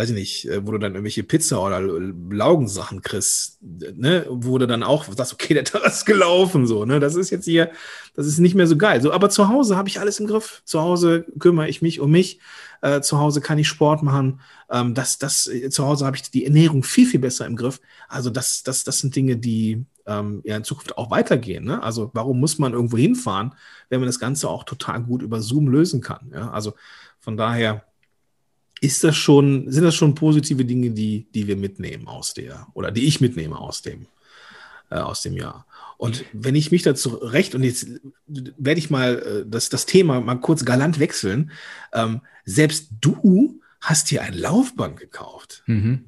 weiß 0.00 0.10
ich 0.10 0.14
nicht, 0.14 0.48
äh, 0.48 0.66
wo 0.66 0.72
du 0.72 0.78
dann 0.78 0.92
irgendwelche 0.92 1.22
Pizza 1.22 1.62
oder 1.62 1.78
Laugensachen 1.80 3.02
kriegst, 3.02 3.58
ne, 3.60 4.24
wo 4.30 4.56
du 4.56 4.66
dann 4.66 4.82
auch 4.82 5.04
sagst, 5.04 5.34
okay, 5.34 5.52
der 5.54 5.64
Tag 5.64 5.84
ist 5.84 6.06
gelaufen, 6.06 6.66
so, 6.66 6.86
ne, 6.86 7.00
das 7.00 7.16
ist 7.16 7.28
jetzt 7.28 7.44
hier, 7.44 7.70
das 8.14 8.26
ist 8.26 8.38
nicht 8.38 8.54
mehr 8.54 8.66
so 8.66 8.78
geil. 8.78 9.02
So, 9.02 9.12
aber 9.12 9.28
zu 9.28 9.48
Hause 9.48 9.76
habe 9.76 9.90
ich 9.90 10.00
alles 10.00 10.18
im 10.18 10.26
Griff. 10.26 10.62
Zu 10.64 10.80
Hause 10.80 11.26
kümmere 11.38 11.68
ich 11.68 11.82
mich 11.82 12.00
um 12.00 12.10
mich. 12.10 12.40
Äh, 12.80 13.02
zu 13.02 13.18
Hause 13.18 13.42
kann 13.42 13.58
ich 13.58 13.68
Sport 13.68 14.02
machen. 14.02 14.40
Ähm, 14.70 14.94
das, 14.94 15.18
das, 15.18 15.46
äh, 15.46 15.68
zu 15.68 15.84
Hause 15.86 16.06
habe 16.06 16.16
ich 16.16 16.30
die 16.30 16.46
Ernährung 16.46 16.82
viel, 16.82 17.06
viel 17.06 17.20
besser 17.20 17.44
im 17.44 17.56
Griff. 17.56 17.78
Also 18.08 18.30
das, 18.30 18.62
das, 18.62 18.84
das 18.84 19.00
sind 19.00 19.14
Dinge, 19.14 19.36
die 19.36 19.84
ähm, 20.06 20.40
ja 20.44 20.56
in 20.56 20.64
Zukunft 20.64 20.96
auch 20.96 21.10
weitergehen. 21.10 21.64
Ne? 21.64 21.82
Also 21.82 22.10
warum 22.14 22.40
muss 22.40 22.58
man 22.58 22.72
irgendwo 22.72 22.96
hinfahren, 22.96 23.54
wenn 23.90 24.00
man 24.00 24.06
das 24.06 24.18
Ganze 24.18 24.48
auch 24.48 24.64
total 24.64 25.02
gut 25.02 25.20
über 25.20 25.42
Zoom 25.42 25.68
lösen 25.68 26.00
kann? 26.00 26.30
Ja? 26.32 26.50
Also 26.50 26.72
von 27.18 27.36
daher 27.36 27.84
ist 28.80 29.04
das 29.04 29.16
schon, 29.16 29.70
sind 29.70 29.84
das 29.84 29.94
schon 29.94 30.14
positive 30.14 30.64
Dinge, 30.64 30.90
die, 30.90 31.26
die 31.34 31.46
wir 31.46 31.56
mitnehmen 31.56 32.08
aus 32.08 32.34
der, 32.34 32.66
oder 32.74 32.90
die 32.90 33.06
ich 33.06 33.20
mitnehme 33.20 33.58
aus 33.58 33.82
dem, 33.82 34.06
äh, 34.90 34.96
aus 34.96 35.22
dem 35.22 35.36
Jahr. 35.36 35.66
Und 35.98 36.24
wenn 36.32 36.54
ich 36.54 36.70
mich 36.70 36.82
dazu 36.82 37.10
recht, 37.16 37.54
und 37.54 37.62
jetzt 37.62 37.86
werde 38.26 38.78
ich 38.78 38.88
mal 38.88 39.18
äh, 39.18 39.44
das, 39.46 39.68
das 39.68 39.84
Thema 39.84 40.20
mal 40.20 40.36
kurz 40.36 40.64
galant 40.64 40.98
wechseln, 40.98 41.50
ähm, 41.92 42.22
selbst 42.44 42.88
du 43.00 43.60
hast 43.80 44.10
dir 44.10 44.22
ein 44.22 44.34
Laufband 44.34 44.98
gekauft. 44.98 45.62
Mhm. 45.66 46.06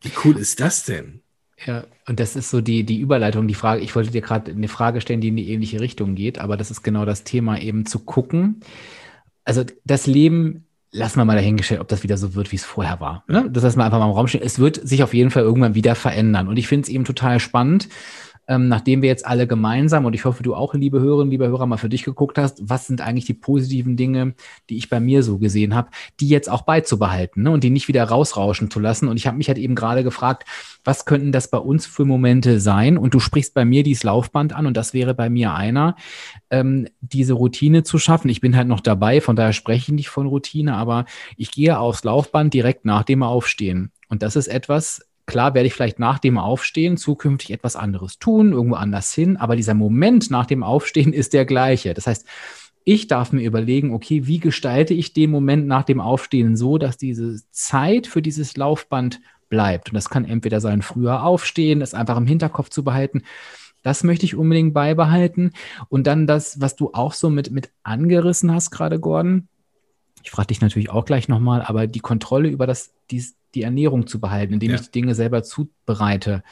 Wie 0.00 0.12
cool 0.24 0.38
ist 0.38 0.60
das 0.60 0.84
denn? 0.84 1.20
Ja, 1.66 1.84
und 2.06 2.20
das 2.20 2.36
ist 2.36 2.50
so 2.50 2.60
die, 2.60 2.84
die 2.84 3.00
Überleitung, 3.00 3.48
die 3.48 3.54
Frage, 3.54 3.82
ich 3.82 3.94
wollte 3.94 4.10
dir 4.10 4.20
gerade 4.20 4.50
eine 4.50 4.68
Frage 4.68 5.00
stellen, 5.00 5.20
die 5.20 5.28
in 5.28 5.36
die 5.36 5.50
ähnliche 5.50 5.80
Richtung 5.80 6.14
geht, 6.14 6.38
aber 6.38 6.56
das 6.56 6.70
ist 6.70 6.82
genau 6.82 7.04
das 7.04 7.24
Thema, 7.24 7.60
eben 7.60 7.86
zu 7.86 8.00
gucken, 8.00 8.60
also 9.44 9.64
das 9.84 10.06
Leben 10.06 10.66
lassen 10.94 11.18
wir 11.18 11.24
mal 11.24 11.34
dahingestellt, 11.34 11.80
ob 11.80 11.88
das 11.88 12.04
wieder 12.04 12.16
so 12.16 12.34
wird, 12.34 12.52
wie 12.52 12.56
es 12.56 12.64
vorher 12.64 13.00
war. 13.00 13.24
Ne? 13.26 13.50
Das 13.50 13.64
heißt 13.64 13.76
mal 13.76 13.84
einfach 13.84 13.98
mal 13.98 14.06
im 14.06 14.12
Raum 14.12 14.28
stehen. 14.28 14.42
Es 14.44 14.60
wird 14.60 14.76
sich 14.86 15.02
auf 15.02 15.12
jeden 15.12 15.32
Fall 15.32 15.42
irgendwann 15.42 15.74
wieder 15.74 15.96
verändern. 15.96 16.46
Und 16.46 16.56
ich 16.56 16.68
finde 16.68 16.84
es 16.84 16.88
eben 16.88 17.04
total 17.04 17.40
spannend, 17.40 17.88
ähm, 18.46 18.68
nachdem 18.68 19.02
wir 19.02 19.08
jetzt 19.08 19.26
alle 19.26 19.46
gemeinsam, 19.46 20.04
und 20.04 20.14
ich 20.14 20.24
hoffe, 20.24 20.42
du 20.42 20.54
auch, 20.54 20.74
liebe 20.74 21.00
Hörerinnen, 21.00 21.30
liebe 21.30 21.48
Hörer, 21.48 21.66
mal 21.66 21.76
für 21.76 21.88
dich 21.88 22.04
geguckt 22.04 22.38
hast, 22.38 22.68
was 22.68 22.86
sind 22.86 23.00
eigentlich 23.00 23.24
die 23.24 23.34
positiven 23.34 23.96
Dinge, 23.96 24.34
die 24.68 24.76
ich 24.76 24.90
bei 24.90 25.00
mir 25.00 25.22
so 25.22 25.38
gesehen 25.38 25.74
habe, 25.74 25.90
die 26.20 26.28
jetzt 26.28 26.50
auch 26.50 26.62
beizubehalten 26.62 27.42
ne? 27.44 27.50
und 27.50 27.64
die 27.64 27.70
nicht 27.70 27.88
wieder 27.88 28.04
rausrauschen 28.04 28.70
zu 28.70 28.80
lassen. 28.80 29.08
Und 29.08 29.16
ich 29.16 29.26
habe 29.26 29.36
mich 29.36 29.48
halt 29.48 29.58
eben 29.58 29.74
gerade 29.74 30.04
gefragt, 30.04 30.44
was 30.84 31.06
könnten 31.06 31.32
das 31.32 31.48
bei 31.48 31.58
uns 31.58 31.86
für 31.86 32.04
Momente 32.04 32.60
sein? 32.60 32.98
Und 32.98 33.14
du 33.14 33.20
sprichst 33.20 33.54
bei 33.54 33.64
mir 33.64 33.82
dieses 33.82 34.02
Laufband 34.02 34.52
an 34.52 34.66
und 34.66 34.76
das 34.76 34.92
wäre 34.92 35.14
bei 35.14 35.30
mir 35.30 35.54
einer, 35.54 35.96
ähm, 36.50 36.88
diese 37.00 37.32
Routine 37.32 37.82
zu 37.82 37.98
schaffen. 37.98 38.28
Ich 38.28 38.40
bin 38.40 38.56
halt 38.56 38.68
noch 38.68 38.80
dabei, 38.80 39.20
von 39.20 39.36
daher 39.36 39.52
spreche 39.52 39.92
ich 39.92 39.96
nicht 39.96 40.08
von 40.08 40.26
Routine, 40.26 40.74
aber 40.74 41.06
ich 41.36 41.50
gehe 41.50 41.78
aufs 41.78 42.04
Laufband 42.04 42.52
direkt 42.52 42.84
nach 42.84 43.04
dem 43.04 43.22
Aufstehen. 43.22 43.90
Und 44.08 44.22
das 44.22 44.36
ist 44.36 44.48
etwas, 44.48 45.02
Klar 45.26 45.54
werde 45.54 45.66
ich 45.66 45.74
vielleicht 45.74 45.98
nach 45.98 46.18
dem 46.18 46.38
Aufstehen 46.38 46.96
zukünftig 46.96 47.50
etwas 47.50 47.76
anderes 47.76 48.18
tun, 48.18 48.52
irgendwo 48.52 48.76
anders 48.76 49.12
hin, 49.14 49.36
aber 49.36 49.56
dieser 49.56 49.74
Moment 49.74 50.30
nach 50.30 50.46
dem 50.46 50.62
Aufstehen 50.62 51.12
ist 51.12 51.32
der 51.32 51.46
gleiche. 51.46 51.94
Das 51.94 52.06
heißt, 52.06 52.26
ich 52.84 53.06
darf 53.06 53.32
mir 53.32 53.42
überlegen, 53.42 53.94
okay, 53.94 54.26
wie 54.26 54.38
gestalte 54.38 54.92
ich 54.92 55.14
den 55.14 55.30
Moment 55.30 55.66
nach 55.66 55.84
dem 55.84 56.00
Aufstehen 56.00 56.56
so, 56.56 56.76
dass 56.76 56.98
diese 56.98 57.40
Zeit 57.50 58.06
für 58.06 58.20
dieses 58.20 58.56
Laufband 58.58 59.20
bleibt. 59.48 59.90
Und 59.90 59.94
das 59.94 60.10
kann 60.10 60.26
entweder 60.26 60.60
sein, 60.60 60.82
früher 60.82 61.22
aufstehen, 61.22 61.80
es 61.80 61.94
einfach 61.94 62.18
im 62.18 62.26
Hinterkopf 62.26 62.68
zu 62.68 62.84
behalten. 62.84 63.22
Das 63.82 64.04
möchte 64.04 64.26
ich 64.26 64.34
unbedingt 64.34 64.74
beibehalten. 64.74 65.52
Und 65.88 66.06
dann 66.06 66.26
das, 66.26 66.60
was 66.60 66.76
du 66.76 66.90
auch 66.92 67.14
so 67.14 67.30
mit, 67.30 67.50
mit 67.50 67.70
angerissen 67.82 68.52
hast 68.52 68.70
gerade, 68.70 69.00
Gordon. 69.00 69.48
Ich 70.22 70.30
frage 70.30 70.48
dich 70.48 70.60
natürlich 70.60 70.90
auch 70.90 71.04
gleich 71.04 71.28
nochmal, 71.28 71.62
aber 71.62 71.86
die 71.86 72.00
Kontrolle 72.00 72.48
über 72.48 72.66
das, 72.66 72.94
dies, 73.10 73.36
die 73.54 73.62
Ernährung 73.62 74.06
zu 74.06 74.20
behalten, 74.20 74.54
indem 74.54 74.70
ja. 74.70 74.76
ich 74.76 74.82
die 74.82 74.92
Dinge 74.92 75.14
selber 75.14 75.42
zubereite. 75.42 76.42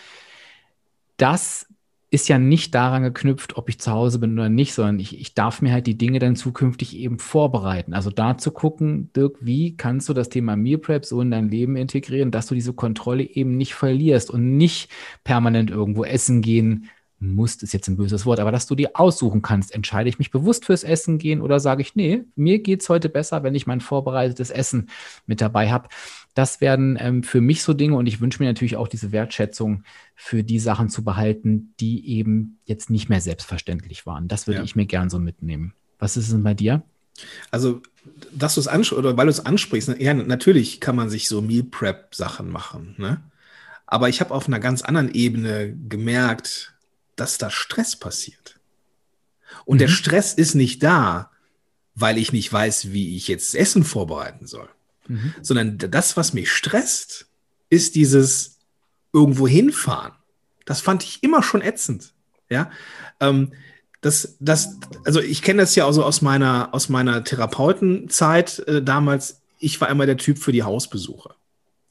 Das 1.16 1.66
ist 2.12 2.28
ja 2.28 2.38
nicht 2.38 2.74
daran 2.74 3.02
geknüpft, 3.02 3.56
ob 3.56 3.70
ich 3.70 3.80
zu 3.80 3.90
Hause 3.90 4.18
bin 4.18 4.34
oder 4.34 4.50
nicht, 4.50 4.74
sondern 4.74 5.00
ich, 5.00 5.18
ich 5.18 5.34
darf 5.34 5.62
mir 5.62 5.72
halt 5.72 5.86
die 5.86 5.96
Dinge 5.96 6.18
dann 6.18 6.36
zukünftig 6.36 6.94
eben 6.94 7.18
vorbereiten. 7.18 7.94
Also 7.94 8.10
da 8.10 8.36
zu 8.36 8.50
gucken, 8.50 9.10
Dirk, 9.16 9.38
wie 9.40 9.78
kannst 9.78 10.10
du 10.10 10.12
das 10.12 10.28
Thema 10.28 10.54
Meal 10.54 10.76
Prep 10.76 11.06
so 11.06 11.22
in 11.22 11.30
dein 11.30 11.48
Leben 11.48 11.74
integrieren, 11.74 12.30
dass 12.30 12.48
du 12.48 12.54
diese 12.54 12.74
Kontrolle 12.74 13.22
eben 13.22 13.56
nicht 13.56 13.74
verlierst 13.74 14.30
und 14.30 14.58
nicht 14.58 14.90
permanent 15.24 15.70
irgendwo 15.70 16.04
essen 16.04 16.42
gehen 16.42 16.90
musst, 17.18 17.62
ist 17.62 17.72
jetzt 17.72 17.88
ein 17.88 17.96
böses 17.96 18.26
Wort, 18.26 18.40
aber 18.40 18.52
dass 18.52 18.66
du 18.66 18.74
dir 18.74 18.90
aussuchen 18.94 19.40
kannst, 19.40 19.72
entscheide 19.74 20.08
ich 20.08 20.18
mich 20.18 20.30
bewusst 20.30 20.66
fürs 20.66 20.84
Essen 20.84 21.18
gehen 21.18 21.40
oder 21.40 21.60
sage 21.60 21.80
ich, 21.80 21.94
nee, 21.94 22.24
mir 22.34 22.58
geht 22.58 22.82
es 22.82 22.88
heute 22.88 23.08
besser, 23.08 23.42
wenn 23.42 23.54
ich 23.54 23.66
mein 23.66 23.80
vorbereitetes 23.80 24.50
Essen 24.50 24.90
mit 25.26 25.40
dabei 25.40 25.70
habe. 25.70 25.88
Das 26.34 26.60
werden 26.60 26.96
ähm, 26.98 27.22
für 27.22 27.40
mich 27.40 27.62
so 27.62 27.74
Dinge 27.74 27.96
und 27.96 28.06
ich 28.06 28.20
wünsche 28.20 28.42
mir 28.42 28.48
natürlich 28.48 28.76
auch 28.76 28.88
diese 28.88 29.12
Wertschätzung 29.12 29.84
für 30.14 30.42
die 30.42 30.58
Sachen 30.58 30.88
zu 30.88 31.04
behalten, 31.04 31.74
die 31.78 32.08
eben 32.08 32.58
jetzt 32.64 32.88
nicht 32.88 33.08
mehr 33.08 33.20
selbstverständlich 33.20 34.06
waren. 34.06 34.28
Das 34.28 34.46
würde 34.46 34.60
ja. 34.60 34.64
ich 34.64 34.76
mir 34.76 34.86
gern 34.86 35.10
so 35.10 35.18
mitnehmen. 35.18 35.74
Was 35.98 36.16
ist 36.16 36.32
denn 36.32 36.42
bei 36.42 36.54
dir? 36.54 36.82
Also, 37.50 37.82
dass 38.32 38.54
du 38.54 38.60
es 38.60 38.68
ansprichst, 38.68 38.98
oder 38.98 39.16
weil 39.16 39.26
du 39.26 39.30
es 39.30 39.44
ansprichst, 39.44 39.90
ne, 39.90 40.02
ja, 40.02 40.14
natürlich 40.14 40.80
kann 40.80 40.96
man 40.96 41.10
sich 41.10 41.28
so 41.28 41.42
Meal 41.42 41.64
Prep 41.64 42.14
Sachen 42.14 42.50
machen, 42.50 42.94
ne? 42.98 43.22
Aber 43.86 44.08
ich 44.08 44.22
habe 44.22 44.32
auf 44.32 44.48
einer 44.48 44.58
ganz 44.60 44.80
anderen 44.80 45.12
Ebene 45.12 45.76
gemerkt, 45.76 46.74
dass 47.14 47.36
da 47.36 47.50
Stress 47.50 47.94
passiert. 47.94 48.58
Und 49.66 49.76
mhm. 49.76 49.80
der 49.80 49.88
Stress 49.88 50.32
ist 50.32 50.54
nicht 50.54 50.82
da, 50.82 51.30
weil 51.94 52.16
ich 52.16 52.32
nicht 52.32 52.50
weiß, 52.50 52.92
wie 52.92 53.16
ich 53.16 53.28
jetzt 53.28 53.54
Essen 53.54 53.84
vorbereiten 53.84 54.46
soll, 54.46 54.68
mhm. 55.08 55.34
sondern 55.42 55.78
das, 55.78 56.16
was 56.16 56.32
mich 56.32 56.50
stresst, 56.50 57.26
ist 57.70 57.94
dieses 57.94 58.58
irgendwo 59.12 59.46
hinfahren. 59.46 60.12
Das 60.64 60.80
fand 60.80 61.02
ich 61.02 61.22
immer 61.22 61.42
schon 61.42 61.62
ätzend. 61.62 62.12
Ja, 62.48 62.70
ähm, 63.20 63.52
das, 64.02 64.36
das, 64.40 64.78
also 65.04 65.20
ich 65.20 65.42
kenne 65.42 65.62
das 65.62 65.74
ja 65.74 65.86
also 65.86 66.04
aus 66.04 66.22
meiner, 66.22 66.70
aus 66.72 66.88
meiner 66.88 67.24
Therapeutenzeit 67.24 68.58
äh, 68.66 68.82
damals. 68.82 69.40
Ich 69.58 69.80
war 69.80 69.88
immer 69.88 70.06
der 70.06 70.16
Typ 70.16 70.38
für 70.38 70.52
die 70.52 70.64
Hausbesuche. 70.64 71.34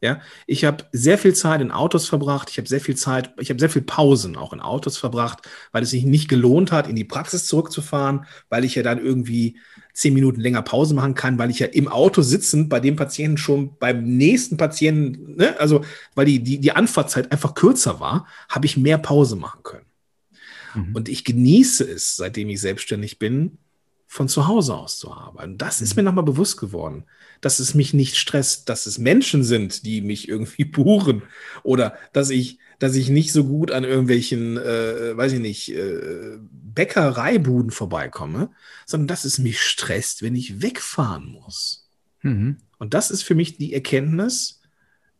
Ja, 0.01 0.19
ich 0.47 0.65
habe 0.65 0.83
sehr 0.91 1.19
viel 1.19 1.33
Zeit 1.33 1.61
in 1.61 1.71
Autos 1.71 2.09
verbracht. 2.09 2.49
Ich 2.49 2.57
habe 2.57 2.67
sehr 2.67 2.81
viel 2.81 2.97
Zeit, 2.97 3.33
ich 3.39 3.49
habe 3.49 3.59
sehr 3.59 3.69
viel 3.69 3.83
Pausen 3.83 4.35
auch 4.35 4.51
in 4.51 4.59
Autos 4.59 4.97
verbracht, 4.97 5.47
weil 5.71 5.83
es 5.83 5.91
sich 5.91 6.03
nicht 6.03 6.27
gelohnt 6.27 6.71
hat, 6.71 6.87
in 6.87 6.95
die 6.95 7.03
Praxis 7.03 7.45
zurückzufahren, 7.45 8.25
weil 8.49 8.65
ich 8.65 8.75
ja 8.75 8.81
dann 8.81 8.97
irgendwie 8.97 9.59
zehn 9.93 10.13
Minuten 10.13 10.41
länger 10.41 10.62
Pause 10.62 10.93
machen 10.93 11.15
kann, 11.15 11.38
weil 11.38 11.50
ich 11.50 11.60
ja 11.60 11.67
im 11.67 11.88
Auto 11.88 12.21
sitzend 12.21 12.69
bei 12.69 12.79
dem 12.79 12.95
Patienten 12.95 13.38
schon 13.38 13.77
beim 13.77 14.03
nächsten 14.03 14.57
Patienten, 14.57 15.36
ne, 15.36 15.60
also 15.60 15.83
weil 16.15 16.25
die, 16.25 16.39
die, 16.39 16.60
die 16.60 16.71
Anfahrtzeit 16.71 17.31
einfach 17.31 17.53
kürzer 17.53 18.00
war, 18.00 18.27
habe 18.50 18.65
ich 18.65 18.77
mehr 18.77 18.98
Pause 18.98 19.36
machen 19.36 19.63
können. 19.63 19.86
Mhm. 20.75 20.95
Und 20.95 21.10
ich 21.10 21.24
genieße 21.24 21.83
es, 21.83 22.15
seitdem 22.15 22.50
ich 22.50 22.62
selbstständig 22.62 23.19
bin, 23.19 23.57
von 24.07 24.27
zu 24.27 24.48
Hause 24.48 24.75
aus 24.75 24.98
zu 24.98 25.12
arbeiten. 25.12 25.57
Das 25.57 25.81
ist 25.81 25.95
mhm. 25.95 26.03
mir 26.03 26.10
nochmal 26.10 26.25
bewusst 26.25 26.57
geworden 26.57 27.05
dass 27.41 27.60
es 27.60 27.74
mich 27.74 27.93
nicht 27.93 28.15
stresst, 28.15 28.69
dass 28.69 28.86
es 28.86 29.00
Menschen 29.00 29.43
sind, 29.43 29.86
die 29.86 30.01
mich 30.01 30.29
irgendwie 30.29 30.63
buchen 30.65 31.24
oder 31.63 31.98
dass 32.13 32.29
ich, 32.29 32.60
dass 32.81 32.95
ich 32.95 33.09
nicht 33.09 33.31
so 33.31 33.43
gut 33.43 33.69
an 33.69 33.83
irgendwelchen, 33.83 34.57
äh, 34.57 35.15
weiß 35.15 35.33
ich 35.33 35.39
nicht, 35.39 35.71
äh, 35.71 36.39
Bäckereibuden 36.39 37.69
vorbeikomme, 37.69 38.50
sondern 38.88 39.07
dass 39.07 39.23
es 39.23 39.38
mich 39.38 39.61
stresst, 39.61 40.23
wenn 40.23 40.35
ich 40.35 40.63
wegfahren 40.63 41.27
muss. 41.27 41.88
Mhm. 42.23 42.57
Und 42.79 42.95
das 42.95 43.11
ist 43.11 43.21
für 43.21 43.35
mich 43.35 43.57
die 43.57 43.75
Erkenntnis, 43.75 44.61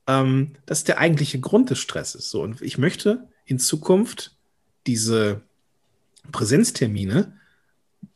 ähm, 0.08 0.54
das 0.66 0.80
ist 0.80 0.88
der 0.88 0.98
eigentliche 0.98 1.40
Grund 1.40 1.70
des 1.70 1.78
Stresses. 1.78 2.32
So, 2.32 2.42
und 2.42 2.64
ich 2.64 2.80
möchte 2.80 3.28
in 3.46 3.60
Zukunft 3.60 4.36
diese 4.88 5.42
Präsenztermine 6.32 7.38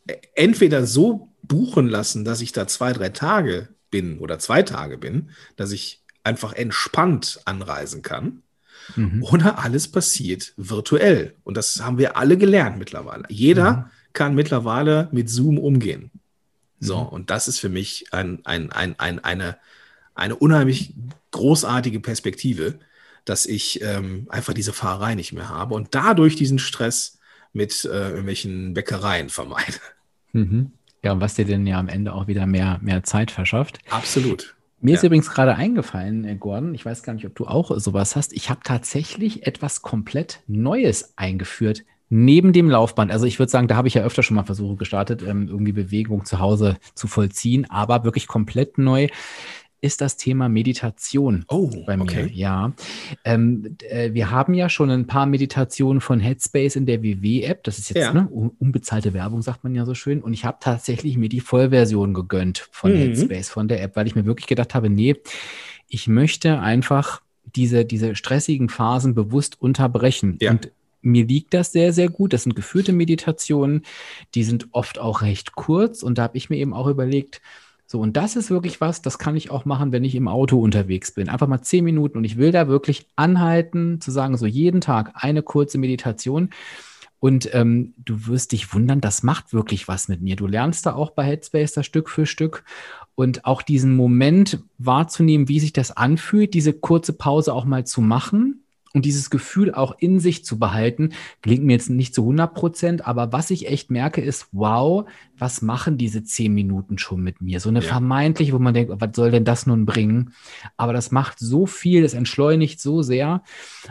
äh, 0.07 0.15
entweder 0.33 0.87
so 0.87 1.29
buchen 1.43 1.87
lassen, 1.87 2.25
dass 2.25 2.41
ich 2.41 2.51
da 2.51 2.65
zwei, 2.65 2.93
drei 2.93 3.09
Tage 3.09 3.69
bin 3.91 4.17
oder 4.17 4.39
zwei 4.39 4.63
Tage 4.63 4.97
bin, 4.97 5.29
dass 5.55 5.71
ich 5.71 6.01
einfach 6.23 6.53
entspannt 6.53 7.41
anreisen 7.45 8.01
kann. 8.01 8.41
Mhm. 8.95 9.23
Oder 9.23 9.59
alles 9.59 9.87
passiert 9.87 10.53
virtuell. 10.57 11.35
Und 11.43 11.57
das 11.57 11.81
haben 11.81 11.97
wir 11.97 12.17
alle 12.17 12.37
gelernt 12.37 12.77
mittlerweile. 12.77 13.23
Jeder 13.29 13.71
mhm. 13.71 13.85
kann 14.13 14.35
mittlerweile 14.35 15.09
mit 15.11 15.29
Zoom 15.29 15.57
umgehen. 15.57 16.11
So, 16.79 16.99
mhm. 16.99 17.07
und 17.07 17.29
das 17.29 17.47
ist 17.47 17.59
für 17.59 17.69
mich 17.69 18.07
ein, 18.11 18.45
ein, 18.45 18.71
ein, 18.71 18.99
ein, 18.99 19.23
eine, 19.23 19.57
eine 20.13 20.35
unheimlich 20.35 20.93
großartige 21.31 21.99
Perspektive, 21.99 22.79
dass 23.25 23.45
ich 23.45 23.81
ähm, 23.81 24.27
einfach 24.29 24.53
diese 24.53 24.73
Fahrerei 24.73 25.15
nicht 25.15 25.33
mehr 25.33 25.49
habe 25.49 25.73
und 25.73 25.95
dadurch 25.95 26.35
diesen 26.35 26.59
Stress 26.59 27.19
mit 27.53 27.85
äh, 27.85 28.09
irgendwelchen 28.09 28.73
Bäckereien 28.73 29.29
vermeide. 29.29 29.79
Mhm. 30.33 30.71
Ja, 31.03 31.13
und 31.13 31.21
was 31.21 31.35
dir 31.35 31.45
denn 31.45 31.65
ja 31.65 31.79
am 31.79 31.87
Ende 31.87 32.13
auch 32.13 32.27
wieder 32.27 32.45
mehr, 32.45 32.79
mehr 32.81 33.03
Zeit 33.03 33.31
verschafft. 33.31 33.79
Absolut. 33.89 34.55
Mir 34.85 34.91
ja. 34.91 34.97
ist 34.97 35.03
übrigens 35.03 35.31
gerade 35.31 35.55
eingefallen, 35.55 36.25
äh, 36.25 36.35
Gordon, 36.35 36.75
ich 36.75 36.85
weiß 36.85 37.01
gar 37.01 37.13
nicht, 37.13 37.25
ob 37.25 37.33
du 37.33 37.47
auch 37.47 37.75
sowas 37.79 38.15
hast. 38.15 38.33
Ich 38.33 38.51
habe 38.51 38.59
tatsächlich 38.63 39.47
etwas 39.47 39.81
komplett 39.81 40.41
Neues 40.45 41.13
eingeführt 41.17 41.83
neben 42.09 42.53
dem 42.53 42.69
Laufband. 42.69 43.11
Also 43.11 43.25
ich 43.25 43.39
würde 43.39 43.51
sagen, 43.51 43.67
da 43.67 43.77
habe 43.77 43.87
ich 43.87 43.95
ja 43.95 44.03
öfter 44.03 44.21
schon 44.21 44.35
mal 44.35 44.43
Versuche 44.43 44.75
gestartet, 44.75 45.23
ähm, 45.23 45.47
irgendwie 45.47 45.71
Bewegung 45.71 46.23
zu 46.25 46.39
Hause 46.39 46.77
zu 46.93 47.07
vollziehen, 47.07 47.67
aber 47.67 48.03
wirklich 48.03 48.27
komplett 48.27 48.77
neu 48.77 49.07
ist 49.85 50.01
das 50.01 50.17
Thema 50.17 50.49
Meditation 50.49 51.45
oh, 51.47 51.69
bei 51.85 51.95
mir. 51.95 52.03
Okay. 52.03 52.29
Ja, 52.33 52.73
ähm, 53.23 53.77
äh, 53.89 54.13
wir 54.13 54.31
haben 54.31 54.53
ja 54.53 54.69
schon 54.69 54.89
ein 54.89 55.07
paar 55.07 55.25
Meditationen 55.25 56.01
von 56.01 56.19
Headspace 56.19 56.75
in 56.75 56.85
der 56.85 57.03
WW-App. 57.03 57.63
Das 57.63 57.77
ist 57.77 57.89
jetzt 57.89 57.99
ja. 57.99 58.13
ne, 58.13 58.27
unbezahlte 58.59 59.13
Werbung, 59.13 59.41
sagt 59.41 59.63
man 59.63 59.75
ja 59.75 59.85
so 59.85 59.93
schön. 59.93 60.21
Und 60.21 60.33
ich 60.33 60.45
habe 60.45 60.57
tatsächlich 60.59 61.17
mir 61.17 61.29
die 61.29 61.39
Vollversion 61.39 62.13
gegönnt 62.13 62.67
von 62.71 62.91
mhm. 62.91 62.97
Headspace, 62.97 63.49
von 63.49 63.67
der 63.67 63.81
App, 63.81 63.95
weil 63.95 64.07
ich 64.07 64.15
mir 64.15 64.25
wirklich 64.25 64.47
gedacht 64.47 64.73
habe, 64.73 64.89
nee, 64.89 65.15
ich 65.87 66.07
möchte 66.07 66.59
einfach 66.59 67.21
diese, 67.55 67.85
diese 67.85 68.15
stressigen 68.15 68.69
Phasen 68.69 69.13
bewusst 69.13 69.61
unterbrechen. 69.61 70.37
Ja. 70.41 70.51
Und 70.51 70.71
mir 71.01 71.25
liegt 71.25 71.53
das 71.53 71.71
sehr, 71.71 71.93
sehr 71.93 72.09
gut. 72.09 72.33
Das 72.33 72.43
sind 72.43 72.55
geführte 72.55 72.91
Meditationen, 72.91 73.83
die 74.33 74.43
sind 74.43 74.67
oft 74.71 74.99
auch 74.99 75.21
recht 75.21 75.53
kurz. 75.53 76.01
Und 76.01 76.17
da 76.17 76.23
habe 76.23 76.37
ich 76.37 76.49
mir 76.49 76.57
eben 76.57 76.73
auch 76.73 76.87
überlegt, 76.87 77.41
so, 77.95 78.01
und 78.01 78.17
das 78.17 78.35
ist 78.35 78.49
wirklich 78.49 78.81
was, 78.81 79.01
das 79.01 79.19
kann 79.19 79.37
ich 79.37 79.51
auch 79.51 79.63
machen, 79.63 79.93
wenn 79.93 80.03
ich 80.03 80.15
im 80.15 80.27
Auto 80.27 80.59
unterwegs 80.59 81.13
bin. 81.13 81.29
Einfach 81.29 81.47
mal 81.47 81.61
zehn 81.61 81.85
Minuten 81.85 82.17
und 82.17 82.25
ich 82.25 82.35
will 82.35 82.51
da 82.51 82.67
wirklich 82.67 83.07
anhalten, 83.15 84.01
zu 84.01 84.11
sagen, 84.11 84.35
so 84.35 84.45
jeden 84.45 84.81
Tag 84.81 85.13
eine 85.15 85.41
kurze 85.41 85.77
Meditation. 85.77 86.49
Und 87.19 87.49
ähm, 87.53 87.93
du 87.97 88.27
wirst 88.27 88.51
dich 88.51 88.73
wundern, 88.73 88.99
das 88.99 89.23
macht 89.23 89.53
wirklich 89.53 89.87
was 89.87 90.09
mit 90.09 90.21
mir. 90.21 90.35
Du 90.35 90.45
lernst 90.45 90.85
da 90.85 90.93
auch 90.93 91.11
bei 91.11 91.23
Headspace 91.23 91.71
da 91.71 91.83
Stück 91.83 92.09
für 92.09 92.25
Stück 92.25 92.65
und 93.15 93.45
auch 93.45 93.61
diesen 93.61 93.95
Moment 93.95 94.59
wahrzunehmen, 94.77 95.47
wie 95.47 95.61
sich 95.61 95.71
das 95.71 95.95
anfühlt, 95.95 96.53
diese 96.53 96.73
kurze 96.73 97.13
Pause 97.13 97.53
auch 97.53 97.63
mal 97.63 97.85
zu 97.85 98.01
machen 98.01 98.64
und 98.95 99.05
dieses 99.05 99.29
Gefühl 99.29 99.73
auch 99.73 99.95
in 99.99 100.19
sich 100.19 100.45
zu 100.45 100.57
behalten, 100.57 101.09
gelingt 101.41 101.65
mir 101.65 101.73
jetzt 101.73 101.89
nicht 101.89 102.15
zu 102.15 102.21
100 102.21 102.53
Prozent, 102.53 103.05
aber 103.05 103.33
was 103.33 103.51
ich 103.51 103.67
echt 103.67 103.91
merke 103.91 104.21
ist, 104.21 104.47
wow, 104.53 105.05
was 105.37 105.61
machen 105.61 105.97
diese 105.97 106.23
zehn 106.23 106.53
Minuten 106.53 106.97
schon 106.97 107.21
mit 107.21 107.41
mir? 107.41 107.59
So 107.59 107.69
eine 107.69 107.81
ja. 107.81 107.87
vermeintliche, 107.87 108.53
wo 108.53 108.59
man 108.59 108.73
denkt, 108.73 108.93
was 108.97 109.09
soll 109.13 109.31
denn 109.31 109.43
das 109.43 109.67
nun 109.67 109.85
bringen? 109.85 110.33
Aber 110.77 110.93
das 110.93 111.11
macht 111.11 111.39
so 111.39 111.65
viel, 111.65 112.01
das 112.01 112.13
entschleunigt 112.13 112.79
so 112.79 113.01
sehr 113.01 113.43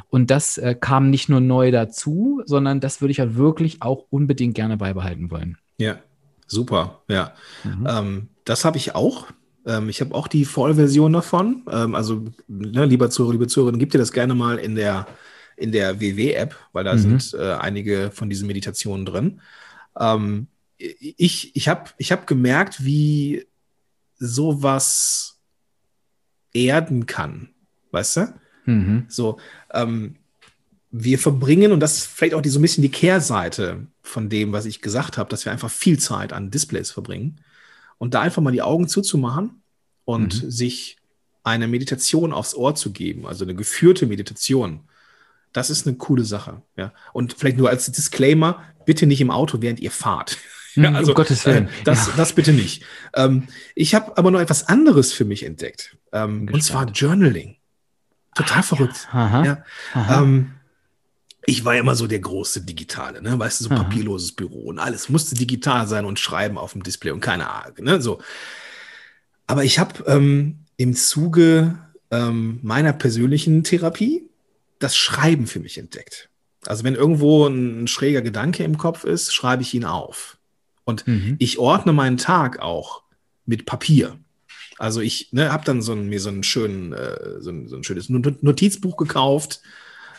und 0.09 0.31
das 0.31 0.57
äh, 0.57 0.75
kam 0.75 1.11
nicht 1.11 1.29
nur 1.29 1.41
neu 1.41 1.71
dazu, 1.71 2.43
sondern 2.47 2.81
das 2.81 3.01
würde 3.01 3.13
ich 3.13 3.19
ja 3.19 3.37
wirklich 3.37 3.83
auch 3.83 4.07
unbedingt 4.11 4.55
gerne 4.55 4.79
beibehalten 4.79 5.31
wollen. 5.31 5.59
Ja, 5.77 5.99
super, 6.47 7.03
ja. 7.09 7.35
Mhm. 7.63 7.87
Ähm, 7.89 8.29
das 8.45 8.65
habe 8.65 8.79
ich 8.79 8.95
auch. 8.95 9.27
Ähm, 9.67 9.89
ich 9.89 10.01
habe 10.01 10.15
auch 10.15 10.29
die 10.29 10.45
Vollversion 10.45 11.13
davon. 11.13 11.63
Ähm, 11.71 11.95
also, 11.95 12.25
ne, 12.49 12.85
lieber 12.85 13.11
Zuhörer, 13.11 13.33
liebe 13.33 13.47
Zuhörerinnen, 13.47 13.79
gib 13.79 13.91
dir 13.91 13.99
das 13.99 14.13
gerne 14.13 14.35
mal 14.35 14.59
in 14.59 14.75
der, 14.75 15.07
in 15.57 15.73
der 15.73 16.01
WW-App, 16.01 16.57
weil 16.73 16.85
da 16.85 16.95
mhm. 16.95 16.99
sind 17.21 17.35
äh, 17.35 17.53
einige 17.55 18.11
von 18.13 18.29
diesen 18.29 18.47
Meditationen 18.47 19.07
drin. 19.07 19.41
Ähm, 19.99 20.49
ich 20.77 21.55
ich 21.55 21.69
habe 21.69 21.91
ich 21.99 22.13
hab 22.13 22.27
gemerkt, 22.27 22.85
wie 22.85 23.47
sowas 24.19 25.39
erden 26.53 27.07
kann. 27.07 27.51
Weißt 27.91 28.17
du? 28.17 28.35
Mhm. 28.67 29.07
So, 29.09 29.39
ähm, 29.73 30.17
wir 30.91 31.19
verbringen, 31.19 31.73
und 31.73 31.81
das 31.81 31.99
ist 31.99 32.07
vielleicht 32.07 32.35
auch 32.35 32.41
die, 32.41 32.49
so 32.49 32.59
ein 32.59 32.63
bisschen 32.63 32.83
die 32.83 32.91
Kehrseite 32.91 33.87
von 34.03 34.29
dem, 34.29 34.53
was 34.53 34.65
ich 34.65 34.81
gesagt 34.81 35.19
habe, 35.19 35.29
dass 35.29 35.45
wir 35.45 35.53
einfach 35.53 35.71
viel 35.71 35.99
Zeit 35.99 36.33
an 36.33 36.51
Displays 36.51 36.91
verbringen. 36.91 37.41
Und 37.99 38.15
da 38.15 38.21
einfach 38.21 38.43
mal 38.43 38.53
die 38.53 38.63
Augen 38.63 38.89
zuzumachen 38.89 39.63
und 40.05 40.43
mhm. 40.43 40.51
sich 40.51 40.99
eine 41.43 41.69
Meditation 41.69 42.33
aufs 42.33 42.55
Ohr 42.55 42.75
zu 42.75 42.93
geben, 42.93 43.27
also 43.27 43.45
eine 43.45 43.55
geführte 43.55 44.07
Meditation, 44.07 44.81
das 45.53 45.71
ist 45.71 45.87
eine 45.87 45.97
coole 45.97 46.25
Sache. 46.25 46.63
Ja. 46.77 46.93
Und 47.13 47.35
vielleicht 47.35 47.59
nur 47.59 47.71
als 47.71 47.91
Disclaimer, 47.91 48.63
bitte 48.87 49.07
nicht 49.07 49.21
im 49.21 49.31
Auto, 49.31 49.61
während 49.61 49.81
ihr 49.81 49.91
fahrt. 49.91 50.39
ja, 50.75 50.93
also, 50.93 51.13
um 51.13 51.15
Gottes 51.15 51.47
Willen. 51.47 51.69
Äh, 51.69 51.85
das, 51.85 52.09
ja. 52.09 52.13
das 52.17 52.33
bitte 52.33 52.53
nicht. 52.53 52.83
Ähm, 53.15 53.49
ich 53.75 53.95
habe 53.95 54.17
aber 54.19 54.31
noch 54.31 54.41
etwas 54.41 54.69
anderes 54.69 55.13
für 55.13 55.25
mich 55.25 55.45
entdeckt. 55.45 55.97
Ähm, 56.13 56.49
und 56.53 56.63
zwar 56.63 56.87
Journaling. 56.91 57.57
Total 58.35 58.59
Ach, 58.61 58.65
verrückt. 58.65 59.09
Ja. 59.13 59.19
Aha. 59.19 59.45
Ja. 59.45 59.65
Aha. 59.93 60.23
Ähm, 60.23 60.55
ich 61.47 61.65
war 61.65 61.75
ja 61.75 61.81
immer 61.81 61.95
so 61.95 62.07
der 62.07 62.21
große 62.21 62.63
Digitale, 62.63 63.23
ne? 63.23 63.39
Weißt 63.39 63.61
du, 63.61 63.65
so 63.65 63.71
Aha. 63.71 63.83
papierloses 63.83 64.33
Büro 64.33 64.63
und 64.63 64.79
alles 64.79 65.09
musste 65.09 65.35
digital 65.35 65.87
sein 65.87 66.05
und 66.05 66.19
schreiben 66.19 66.59
auf 66.59 66.73
dem 66.73 66.83
Display 66.83 67.11
und 67.11 67.21
keine 67.21 67.51
Ahnung, 67.51 67.77
ne? 67.81 68.01
So. 68.01 68.21
Aber 69.47 69.65
ich 69.65 69.79
habe 69.79 70.05
ähm, 70.07 70.61
im 70.77 70.95
Zuge 70.95 71.79
ähm, 72.11 72.59
meiner 72.63 72.93
persönlichen 72.93 73.65
Therapie 73.65 74.29
das 74.79 74.97
Schreiben 74.97 75.47
für 75.47 75.61
mich 75.61 75.79
entdeckt. 75.79 76.29
Also 76.67 76.85
wenn 76.85 76.95
irgendwo 76.95 77.47
ein, 77.47 77.87
schräger 77.89 78.23
Gedanke 78.23 78.65
im 78.65 78.79
Kopf 78.79 79.05
ist, 79.05 79.35
schreibe 79.35 79.63
ich 79.63 79.75
ihn 79.75 79.85
auf. 79.85 80.39
Und 80.85 81.07
mhm. 81.07 81.37
ich 81.39 81.59
ordne 81.59 81.93
meinen 81.93 82.17
Tag 82.17 82.61
auch 82.61 83.03
mit 83.47 83.67
Papier. 83.67 84.19
Also 84.79 85.01
ich 85.01 85.33
ne, 85.33 85.53
habe 85.53 85.65
dann 85.65 85.83
so 85.83 85.93
ein, 85.93 86.09
mir 86.09 86.21
so, 86.21 86.31
einen 86.31 86.43
schönen, 86.43 86.93
äh, 86.93 87.41
so, 87.41 87.51
ein, 87.51 87.69
so 87.69 87.77
ein 87.77 87.85
schönes 87.85 88.09
Notizbuch 88.09 88.97
gekauft 88.97 89.61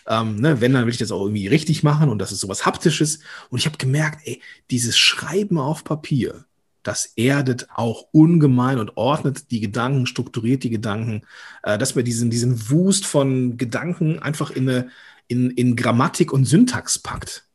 ähm, 0.08 0.36
ne, 0.36 0.62
wenn, 0.62 0.74
dann 0.74 0.86
will 0.86 0.92
ich 0.92 1.00
das 1.00 1.12
auch 1.12 1.22
irgendwie 1.22 1.48
richtig 1.48 1.84
machen 1.84 2.10
und 2.10 2.20
das 2.20 2.32
ist 2.32 2.40
sowas 2.40 2.66
Haptisches. 2.66 3.20
Und 3.50 3.60
ich 3.60 3.66
habe 3.66 3.78
gemerkt, 3.78 4.22
ey, 4.26 4.42
dieses 4.70 4.98
Schreiben 4.98 5.58
auf 5.58 5.84
Papier, 5.84 6.46
das 6.84 7.14
erdet 7.16 7.68
auch 7.74 8.06
ungemein 8.12 8.78
und 8.78 8.96
ordnet 8.96 9.50
die 9.52 9.60
Gedanken, 9.60 10.06
strukturiert 10.06 10.64
die 10.64 10.70
Gedanken, 10.70 11.24
äh, 11.64 11.78
dass 11.78 11.96
man 11.96 12.06
diesen, 12.06 12.30
diesen 12.30 12.70
Wust 12.70 13.06
von 13.06 13.58
Gedanken 13.58 14.20
einfach 14.20 14.52
in, 14.52 14.70
eine, 14.70 14.90
in, 15.28 15.50
in 15.52 15.76
Grammatik 15.76 16.32
und 16.32 16.46
Syntax 16.46 17.00
packt. 17.00 17.48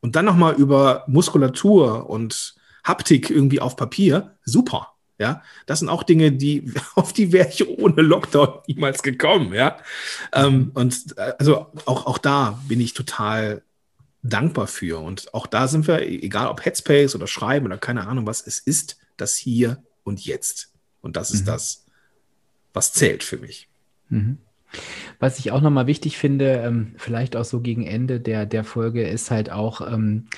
Und 0.00 0.16
dann 0.16 0.24
nochmal 0.24 0.54
über 0.54 1.04
Muskulatur 1.06 2.08
und 2.08 2.54
Haptik 2.84 3.28
irgendwie 3.30 3.60
auf 3.60 3.76
Papier, 3.76 4.36
super. 4.44 4.94
Ja, 5.18 5.42
das 5.66 5.80
sind 5.80 5.88
auch 5.88 6.04
Dinge, 6.04 6.30
die, 6.30 6.72
auf 6.94 7.12
die 7.12 7.32
wäre 7.32 7.48
ich 7.48 7.66
ohne 7.66 8.02
Lockdown 8.02 8.60
niemals 8.68 9.02
gekommen, 9.02 9.52
ja. 9.52 9.76
Ähm, 10.32 10.70
und 10.74 11.16
äh, 11.16 11.32
also 11.38 11.66
auch, 11.86 12.06
auch 12.06 12.18
da 12.18 12.60
bin 12.68 12.80
ich 12.80 12.94
total 12.94 13.62
dankbar 14.22 14.66
für. 14.66 15.00
Und 15.00 15.32
auch 15.34 15.46
da 15.46 15.68
sind 15.68 15.86
wir, 15.88 16.02
egal 16.02 16.48
ob 16.48 16.64
Headspace 16.64 17.14
oder 17.14 17.26
Schreiben 17.26 17.66
oder 17.66 17.78
keine 17.78 18.06
Ahnung 18.06 18.26
was, 18.26 18.46
es 18.46 18.58
ist 18.58 18.98
das 19.16 19.36
Hier 19.36 19.82
und 20.04 20.24
Jetzt. 20.24 20.72
Und 21.00 21.16
das 21.16 21.30
ist 21.30 21.42
mhm. 21.42 21.46
das, 21.46 21.84
was 22.72 22.92
zählt 22.92 23.22
für 23.22 23.38
mich. 23.38 23.68
Mhm. 24.08 24.38
Was 25.18 25.38
ich 25.38 25.50
auch 25.50 25.60
nochmal 25.60 25.86
wichtig 25.86 26.18
finde, 26.18 26.62
ähm, 26.64 26.94
vielleicht 26.98 27.36
auch 27.36 27.44
so 27.44 27.60
gegen 27.60 27.86
Ende 27.86 28.20
der, 28.20 28.46
der 28.46 28.64
Folge, 28.64 29.08
ist 29.08 29.30
halt 29.30 29.50
auch, 29.50 29.80
ähm, 29.80 30.28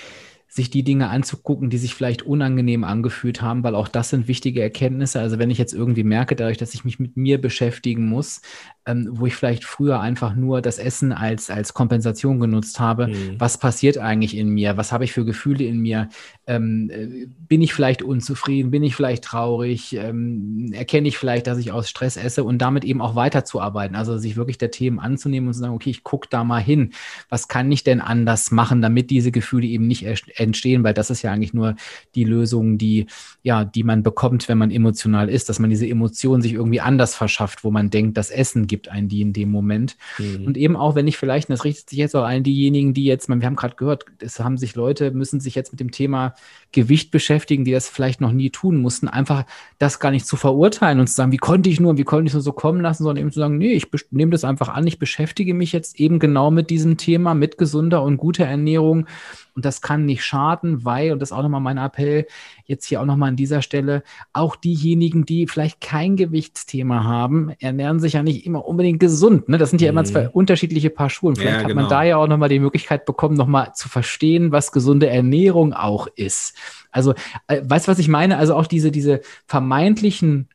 sich 0.53 0.69
die 0.69 0.83
Dinge 0.83 1.09
anzugucken, 1.09 1.71
die 1.71 1.79
sich 1.79 1.95
vielleicht 1.95 2.23
unangenehm 2.23 2.83
angefühlt 2.83 3.41
haben, 3.41 3.63
weil 3.63 3.77
auch 3.77 3.87
das 3.87 4.11
sind 4.11 4.27
wichtige 4.27 4.61
Erkenntnisse. 4.61 5.21
Also 5.21 5.39
wenn 5.39 5.49
ich 5.49 5.59
jetzt 5.59 5.73
irgendwie 5.73 6.03
merke, 6.03 6.35
dadurch, 6.35 6.59
dass 6.59 6.75
ich 6.75 6.85
mich 6.85 6.99
mit 6.99 7.17
mir 7.17 7.41
beschäftigen 7.41 8.09
muss, 8.09 8.43
ähm, 8.87 9.09
wo 9.13 9.27
ich 9.27 9.35
vielleicht 9.35 9.65
früher 9.65 10.01
einfach 10.01 10.35
nur 10.35 10.63
das 10.63 10.79
Essen 10.79 11.13
als, 11.13 11.51
als 11.51 11.75
Kompensation 11.75 12.41
genutzt 12.41 12.81
habe, 12.81 13.09
mhm. 13.09 13.35
was 13.39 13.59
passiert 13.59 13.99
eigentlich 13.99 14.37
in 14.37 14.49
mir? 14.49 14.77
Was 14.77 14.91
habe 14.91 15.05
ich 15.05 15.13
für 15.13 15.25
Gefühle 15.25 15.65
in 15.65 15.81
mir? 15.81 16.09
Ähm, 16.47 16.91
äh, 16.91 17.27
bin 17.27 17.61
ich 17.61 17.75
vielleicht 17.75 18.03
unzufrieden? 18.03 18.71
Bin 18.71 18.83
ich 18.83 18.97
vielleicht 18.97 19.25
traurig? 19.25 19.95
Ähm, 19.95 20.73
erkenne 20.73 21.09
ich 21.09 21.19
vielleicht, 21.19 21.47
dass 21.47 21.59
ich 21.59 21.73
aus 21.73 21.91
Stress 21.91 22.17
esse 22.17 22.43
und 22.43 22.59
damit 22.59 22.85
eben 22.85 23.03
auch 23.03 23.15
weiterzuarbeiten? 23.15 23.97
Also 23.97 24.17
sich 24.17 24.37
wirklich 24.37 24.57
der 24.57 24.71
Themen 24.71 24.99
anzunehmen 24.99 25.49
und 25.49 25.55
zu 25.55 25.61
sagen, 25.61 25.75
okay, 25.75 25.91
ich 25.91 26.03
gucke 26.03 26.29
da 26.31 26.43
mal 26.43 26.63
hin. 26.63 26.93
Was 27.29 27.49
kann 27.49 27.71
ich 27.71 27.85
denn 27.85 28.01
anders 28.01 28.51
machen, 28.51 28.81
damit 28.81 29.11
diese 29.11 29.31
Gefühle 29.31 29.67
eben 29.67 29.87
nicht 29.87 30.07
entstehen? 30.39 30.85
Weil 30.85 30.95
das 30.95 31.11
ist 31.11 31.21
ja 31.21 31.33
eigentlich 31.33 31.53
nur 31.53 31.77
die 32.15 32.25
Lösung, 32.25 32.79
die, 32.79 33.07
ja, 33.43 33.65
die 33.65 33.85
man 33.85 34.03
bekommt, 34.03 34.49
wenn 34.49 34.59
man 34.59 34.71
emotional 34.71 35.29
ist, 35.29 35.51
dass 35.51 35.59
man 35.59 35.69
diese 35.69 35.87
Emotionen 35.87 36.41
sich 36.41 36.55
irgendwie 36.55 36.81
anders 36.81 37.15
verschafft, 37.15 37.63
wo 37.63 37.71
man 37.71 37.91
denkt, 37.91 38.17
das 38.17 38.31
Essen 38.31 38.67
gibt 38.71 38.80
einen 38.89 39.09
die 39.09 39.21
in 39.21 39.33
dem 39.33 39.51
Moment. 39.51 39.97
Mhm. 40.19 40.47
Und 40.47 40.57
eben 40.57 40.77
auch, 40.77 40.95
wenn 40.95 41.07
ich 41.07 41.17
vielleicht, 41.17 41.49
und 41.49 41.53
das 41.53 41.65
richtet 41.65 41.91
sich 41.91 41.99
jetzt 41.99 42.17
auch 42.17 42.25
an 42.25 42.43
diejenigen, 42.43 42.95
die 42.95 43.05
jetzt, 43.05 43.29
wir 43.29 43.47
haben 43.47 43.57
gerade 43.57 43.77
gehört, 43.77 44.05
es 44.21 44.41
haben 44.41 44.57
sich 44.57 44.75
Leute, 44.75 45.11
müssen 45.11 45.41
sich 45.41 45.55
jetzt 45.55 45.73
mit 45.73 45.81
dem 45.81 45.91
Thema 45.91 46.35
Gewicht 46.73 47.11
beschäftigen, 47.11 47.65
die 47.65 47.73
das 47.73 47.89
vielleicht 47.89 48.21
noch 48.21 48.33
nie 48.33 48.51
tun 48.51 48.77
mussten, 48.77 49.09
einfach 49.09 49.45
das 49.79 49.99
gar 49.99 50.11
nicht 50.11 50.27
zu 50.27 50.37
verurteilen 50.37 51.01
und 51.01 51.09
zu 51.09 51.15
sagen, 51.15 51.33
wie 51.33 51.37
konnte 51.37 51.69
ich 51.69 51.81
nur, 51.81 51.99
wie 51.99 52.05
konnte 52.05 52.29
ich 52.29 52.33
nur 52.33 52.43
so 52.43 52.53
kommen 52.53 52.81
lassen, 52.81 53.05
sondern 53.05 53.23
eben 53.23 53.33
zu 53.33 53.41
sagen, 53.41 53.59
nee, 53.59 53.73
ich 53.73 53.89
nehme 54.11 54.31
das 54.31 54.45
einfach 54.45 54.69
an, 54.69 54.87
ich 54.87 54.99
beschäftige 54.99 55.55
mich 55.55 55.73
jetzt 55.73 55.99
eben 55.99 56.19
genau 56.19 56.51
mit 56.51 56.71
diesem 56.71 56.97
Thema, 56.97 57.35
mit 57.35 57.59
gesunder 57.59 58.03
und 58.03 58.17
guter 58.17 58.45
Ernährung 58.45 59.07
und 59.55 59.65
das 59.65 59.83
kann 59.83 60.07
nicht 60.07 60.25
schaden, 60.25 60.85
weil, 60.85 61.13
und 61.13 61.21
das 61.21 61.31
ist 61.31 61.37
auch 61.37 61.43
nochmal 61.43 61.61
mein 61.61 61.79
Appell, 61.79 62.27
jetzt 62.71 62.87
hier 62.87 63.03
auch 63.03 63.05
nochmal 63.05 63.29
an 63.29 63.37
dieser 63.37 63.61
Stelle, 63.61 64.03
auch 64.33 64.57
diejenigen, 64.57 65.27
die 65.27 65.47
vielleicht 65.47 65.81
kein 65.81 66.17
Gewichtsthema 66.17 67.05
haben, 67.05 67.51
ernähren 67.59 68.01
sich 68.01 68.15
ja 68.15 68.23
nicht 68.23 68.47
immer 68.47 68.65
unbedingt 68.65 69.01
gesund. 69.01 69.49
Ne? 69.49 69.59
Das 69.59 69.71
sind 69.71 69.83
ja 69.83 69.91
immer 69.91 70.05
zwei 70.05 70.25
mhm. 70.25 70.31
unterschiedliche 70.31 70.89
Paar 70.89 71.11
Schuhe. 71.11 71.31
Und 71.31 71.39
vielleicht 71.39 71.57
ja, 71.57 71.61
hat 71.61 71.69
genau. 71.69 71.83
man 71.83 71.91
da 71.91 72.03
ja 72.03 72.17
auch 72.17 72.29
nochmal 72.29 72.49
die 72.49 72.61
Möglichkeit 72.61 73.05
bekommen, 73.05 73.37
nochmal 73.37 73.73
zu 73.75 73.89
verstehen, 73.89 74.53
was 74.53 74.73
gesunde 74.73 75.09
Ernährung 75.09 75.75
auch 75.75 76.07
ist. 76.15 76.57
Also, 76.91 77.15
äh, 77.49 77.61
weißt 77.63 77.87
du, 77.87 77.93
was 77.93 77.99
ich 77.99 78.09
meine? 78.09 78.39
Also 78.39 78.55
auch 78.55 78.67
diese, 78.67 78.91
diese 78.91 79.21
vermeintlichen 79.47 80.49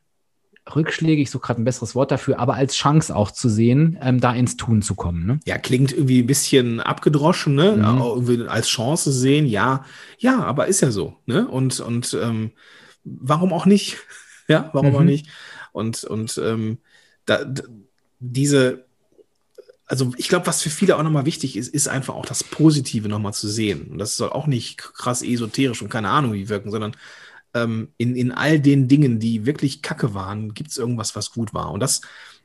Rückschläge, 0.74 1.22
ich 1.22 1.30
suche 1.30 1.46
gerade 1.46 1.62
ein 1.62 1.64
besseres 1.64 1.94
Wort 1.94 2.10
dafür, 2.10 2.38
aber 2.40 2.54
als 2.54 2.74
Chance 2.74 3.14
auch 3.14 3.30
zu 3.30 3.48
sehen, 3.48 3.96
ähm, 4.00 4.20
da 4.20 4.32
ins 4.32 4.56
Tun 4.56 4.82
zu 4.82 4.94
kommen. 4.94 5.24
Ne? 5.24 5.40
Ja, 5.44 5.58
klingt 5.58 5.92
irgendwie 5.92 6.22
ein 6.22 6.26
bisschen 6.26 6.80
abgedroschen, 6.80 7.54
ne? 7.54 7.76
Mhm. 7.76 8.48
als 8.48 8.68
Chance 8.68 9.12
sehen, 9.12 9.46
ja, 9.46 9.84
ja, 10.18 10.42
aber 10.42 10.66
ist 10.66 10.80
ja 10.80 10.90
so, 10.90 11.16
ne? 11.26 11.46
Und, 11.46 11.78
und 11.80 12.18
ähm, 12.20 12.50
warum 13.04 13.52
auch 13.52 13.66
nicht? 13.66 13.98
ja, 14.48 14.70
warum 14.72 14.90
mhm. 14.90 14.96
auch 14.96 15.02
nicht? 15.02 15.28
Und, 15.72 16.02
und 16.04 16.40
ähm, 16.44 16.78
da, 17.26 17.40
diese, 18.18 18.86
also 19.86 20.12
ich 20.16 20.28
glaube, 20.28 20.46
was 20.46 20.62
für 20.62 20.70
viele 20.70 20.96
auch 20.96 21.02
nochmal 21.02 21.26
wichtig 21.26 21.56
ist, 21.56 21.72
ist 21.72 21.86
einfach 21.88 22.14
auch 22.14 22.26
das 22.26 22.42
Positive 22.42 23.08
nochmal 23.08 23.34
zu 23.34 23.48
sehen. 23.48 23.88
Und 23.90 23.98
das 23.98 24.16
soll 24.16 24.30
auch 24.30 24.48
nicht 24.48 24.78
krass 24.78 25.22
esoterisch 25.22 25.80
und 25.82 25.90
keine 25.90 26.08
Ahnung 26.08 26.32
wie 26.32 26.48
wirken, 26.48 26.72
sondern 26.72 26.96
ähm, 27.56 27.88
in, 27.96 28.14
in 28.14 28.32
all 28.32 28.60
den 28.60 28.88
Dingen, 28.88 29.18
die 29.18 29.46
wirklich 29.46 29.82
kacke 29.82 30.14
waren, 30.14 30.54
gibt 30.54 30.70
es 30.70 30.78
irgendwas, 30.78 31.16
was 31.16 31.32
gut 31.32 31.54
war. 31.54 31.72
Und 31.72 31.80
das 31.80 32.02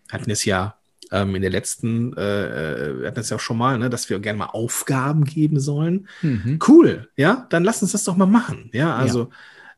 hatten 0.10 0.28
wir 0.28 0.34
es 0.34 0.46
ja 0.46 0.76
ähm, 1.12 1.36
in 1.36 1.42
der 1.42 1.52
letzten, 1.52 2.16
äh, 2.16 2.86
äh, 2.86 3.02
wir 3.02 3.08
hatten 3.08 3.20
es 3.20 3.30
ja 3.30 3.38
auch 3.38 3.42
schon 3.42 3.58
mal, 3.58 3.78
ne, 3.78 3.90
dass 3.90 4.10
wir 4.10 4.20
gerne 4.20 4.40
mal 4.40 4.46
Aufgaben 4.46 5.26
geben 5.26 5.60
sollen. 5.60 6.08
Mhm. 6.22 6.60
Cool, 6.68 7.10
ja, 7.18 7.46
dann 7.50 7.64
lass 7.64 7.82
uns 7.82 7.92
das 7.92 8.06
doch 8.06 8.16
mal 8.16 8.26
machen. 8.26 8.70
Ja, 8.74 8.96
also, 8.96 9.30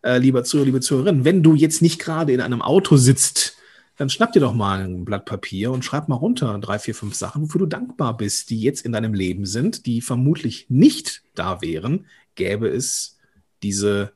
ja. 0.03 0.15
Äh, 0.15 0.17
lieber 0.19 0.43
Zuhörer, 0.43 0.65
liebe 0.65 0.81
Zuhörerin, 0.81 1.25
wenn 1.25 1.43
du 1.43 1.55
jetzt 1.55 1.81
nicht 1.81 1.99
gerade 1.99 2.33
in 2.33 2.41
einem 2.41 2.61
Auto 2.61 2.97
sitzt, 2.97 3.57
dann 3.95 4.09
schnapp 4.09 4.33
dir 4.33 4.39
doch 4.39 4.53
mal 4.53 4.83
ein 4.83 5.05
Blatt 5.05 5.25
Papier 5.25 5.71
und 5.71 5.85
schreib 5.85 6.09
mal 6.09 6.15
runter 6.15 6.57
drei, 6.59 6.79
vier, 6.79 6.95
fünf 6.95 7.15
Sachen, 7.15 7.43
wofür 7.43 7.59
du 7.59 7.65
dankbar 7.67 8.17
bist, 8.17 8.49
die 8.49 8.59
jetzt 8.59 8.85
in 8.85 8.91
deinem 8.91 9.13
Leben 9.13 9.45
sind, 9.45 9.85
die 9.85 10.01
vermutlich 10.01 10.65
nicht 10.69 11.23
da 11.35 11.61
wären, 11.61 12.05
gäbe 12.35 12.67
es 12.67 13.17
diese 13.61 14.13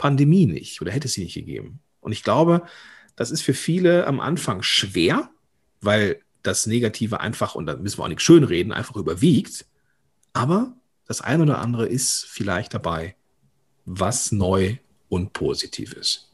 Pandemie 0.00 0.46
nicht 0.46 0.80
oder 0.80 0.90
hätte 0.90 1.08
es 1.08 1.12
sie 1.12 1.24
nicht 1.24 1.34
gegeben. 1.34 1.80
Und 2.00 2.12
ich 2.12 2.24
glaube, 2.24 2.62
das 3.16 3.30
ist 3.30 3.42
für 3.42 3.52
viele 3.52 4.06
am 4.06 4.18
Anfang 4.18 4.62
schwer, 4.62 5.28
weil 5.82 6.22
das 6.42 6.66
Negative 6.66 7.20
einfach, 7.20 7.54
und 7.54 7.66
da 7.66 7.76
müssen 7.76 7.98
wir 7.98 8.04
auch 8.04 8.08
nicht 8.08 8.22
schönreden, 8.22 8.72
einfach 8.72 8.96
überwiegt. 8.96 9.66
Aber 10.32 10.72
das 11.06 11.20
eine 11.20 11.42
oder 11.42 11.58
andere 11.58 11.86
ist 11.86 12.24
vielleicht 12.24 12.72
dabei, 12.72 13.14
was 13.84 14.32
neu 14.32 14.78
und 15.10 15.34
positiv 15.34 15.92
ist. 15.92 16.29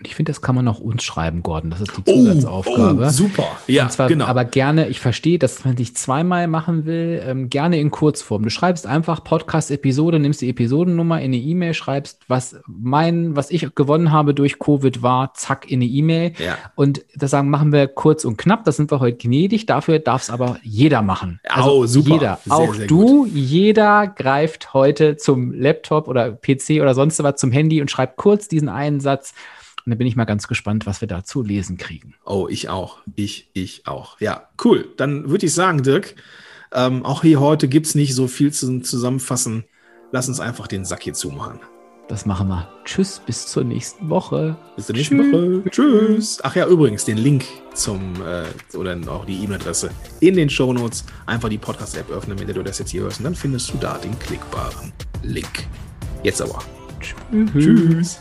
Und 0.00 0.06
ich 0.06 0.14
finde, 0.14 0.30
das 0.30 0.40
kann 0.40 0.54
man 0.54 0.66
auch 0.66 0.80
uns 0.80 1.02
schreiben, 1.02 1.42
Gordon. 1.42 1.68
Das 1.68 1.82
ist 1.82 1.94
die 1.94 2.00
oh, 2.06 2.14
Zusatzaufgabe. 2.14 3.02
Oh, 3.02 3.06
oh, 3.06 3.10
super. 3.10 3.44
Ja, 3.66 3.86
zwar, 3.90 4.08
genau. 4.08 4.24
Aber 4.24 4.46
gerne, 4.46 4.88
ich 4.88 4.98
verstehe, 4.98 5.38
dass 5.38 5.62
man 5.66 5.76
dich 5.76 5.94
zweimal 5.94 6.46
machen 6.46 6.86
will, 6.86 7.22
ähm, 7.22 7.50
gerne 7.50 7.78
in 7.78 7.90
Kurzform. 7.90 8.44
Du 8.44 8.48
schreibst 8.48 8.86
einfach 8.86 9.22
Podcast-Episode, 9.22 10.18
nimmst 10.18 10.40
die 10.40 10.48
Episodennummer 10.48 11.18
in 11.18 11.34
eine 11.34 11.36
E-Mail, 11.36 11.74
schreibst, 11.74 12.22
was 12.28 12.56
mein, 12.66 13.36
was 13.36 13.50
ich 13.50 13.74
gewonnen 13.74 14.10
habe 14.10 14.32
durch 14.32 14.58
Covid 14.58 15.02
war, 15.02 15.34
zack, 15.34 15.70
in 15.70 15.82
eine 15.82 15.90
E-Mail. 15.90 16.32
Ja. 16.38 16.56
Und 16.76 17.04
das 17.14 17.32
sagen, 17.32 17.50
machen 17.50 17.70
wir 17.70 17.86
kurz 17.86 18.24
und 18.24 18.38
knapp. 18.38 18.64
Das 18.64 18.76
sind 18.76 18.90
wir 18.90 19.00
heute 19.00 19.18
gnädig. 19.18 19.66
Dafür 19.66 19.98
darf 19.98 20.22
es 20.22 20.30
aber 20.30 20.56
jeder 20.62 21.02
machen. 21.02 21.40
Also 21.46 21.70
oh, 21.72 21.86
super. 21.86 22.08
Jeder. 22.08 22.38
Sehr, 22.42 22.54
auch 22.54 22.74
sehr 22.74 22.86
du, 22.86 23.24
gut. 23.24 23.32
jeder 23.34 24.06
greift 24.06 24.72
heute 24.72 25.18
zum 25.18 25.52
Laptop 25.52 26.08
oder 26.08 26.32
PC 26.32 26.80
oder 26.80 26.94
sonst 26.94 27.22
was 27.22 27.36
zum 27.36 27.52
Handy 27.52 27.82
und 27.82 27.90
schreibt 27.90 28.16
kurz 28.16 28.48
diesen 28.48 28.70
einen 28.70 29.00
Satz. 29.00 29.34
Und 29.90 29.94
da 29.94 29.98
bin 29.98 30.06
ich 30.06 30.14
mal 30.14 30.24
ganz 30.24 30.46
gespannt, 30.46 30.86
was 30.86 31.00
wir 31.00 31.08
da 31.08 31.24
zu 31.24 31.42
lesen 31.42 31.76
kriegen. 31.76 32.14
Oh, 32.24 32.46
ich 32.48 32.68
auch. 32.68 32.98
Ich, 33.16 33.50
ich 33.54 33.88
auch. 33.88 34.20
Ja, 34.20 34.48
cool. 34.64 34.86
Dann 34.96 35.30
würde 35.30 35.46
ich 35.46 35.52
sagen, 35.52 35.82
Dirk, 35.82 36.14
ähm, 36.72 37.04
auch 37.04 37.22
hier 37.22 37.40
heute 37.40 37.66
gibt 37.66 37.86
es 37.86 37.96
nicht 37.96 38.14
so 38.14 38.28
viel 38.28 38.52
zu 38.52 38.78
zusammenfassen. 38.82 39.64
Lass 40.12 40.28
uns 40.28 40.38
einfach 40.38 40.68
den 40.68 40.84
Sack 40.84 41.02
hier 41.02 41.14
zumachen. 41.14 41.58
Das 42.06 42.24
machen 42.24 42.46
wir. 42.46 42.68
Tschüss, 42.84 43.20
bis 43.26 43.48
zur 43.48 43.64
nächsten 43.64 44.08
Woche. 44.08 44.56
Bis 44.76 44.86
zur 44.86 44.94
nächsten 44.94 45.18
Tschüss. 45.18 45.32
Woche. 45.32 45.70
Tschüss. 45.70 46.38
Ach 46.44 46.54
ja, 46.54 46.68
übrigens, 46.68 47.04
den 47.04 47.18
Link 47.18 47.46
zum, 47.74 48.14
äh, 48.24 48.76
oder 48.76 48.96
auch 49.08 49.24
die 49.24 49.42
E-Mail-Adresse 49.42 49.90
in 50.20 50.36
den 50.36 50.48
Show 50.48 50.72
Notes. 50.72 51.04
Einfach 51.26 51.48
die 51.48 51.58
Podcast-App 51.58 52.08
öffnen, 52.12 52.38
wenn 52.38 52.46
du 52.46 52.62
das 52.62 52.78
jetzt 52.78 52.90
hier 52.90 53.02
hörst. 53.02 53.18
Und 53.18 53.24
dann 53.24 53.34
findest 53.34 53.74
du 53.74 53.78
da 53.78 53.98
den 53.98 54.16
klickbaren 54.20 54.92
Link. 55.24 55.66
Jetzt 56.22 56.40
aber. 56.40 56.62
Tschüss. 57.00 57.50
Tschüss. 57.54 58.20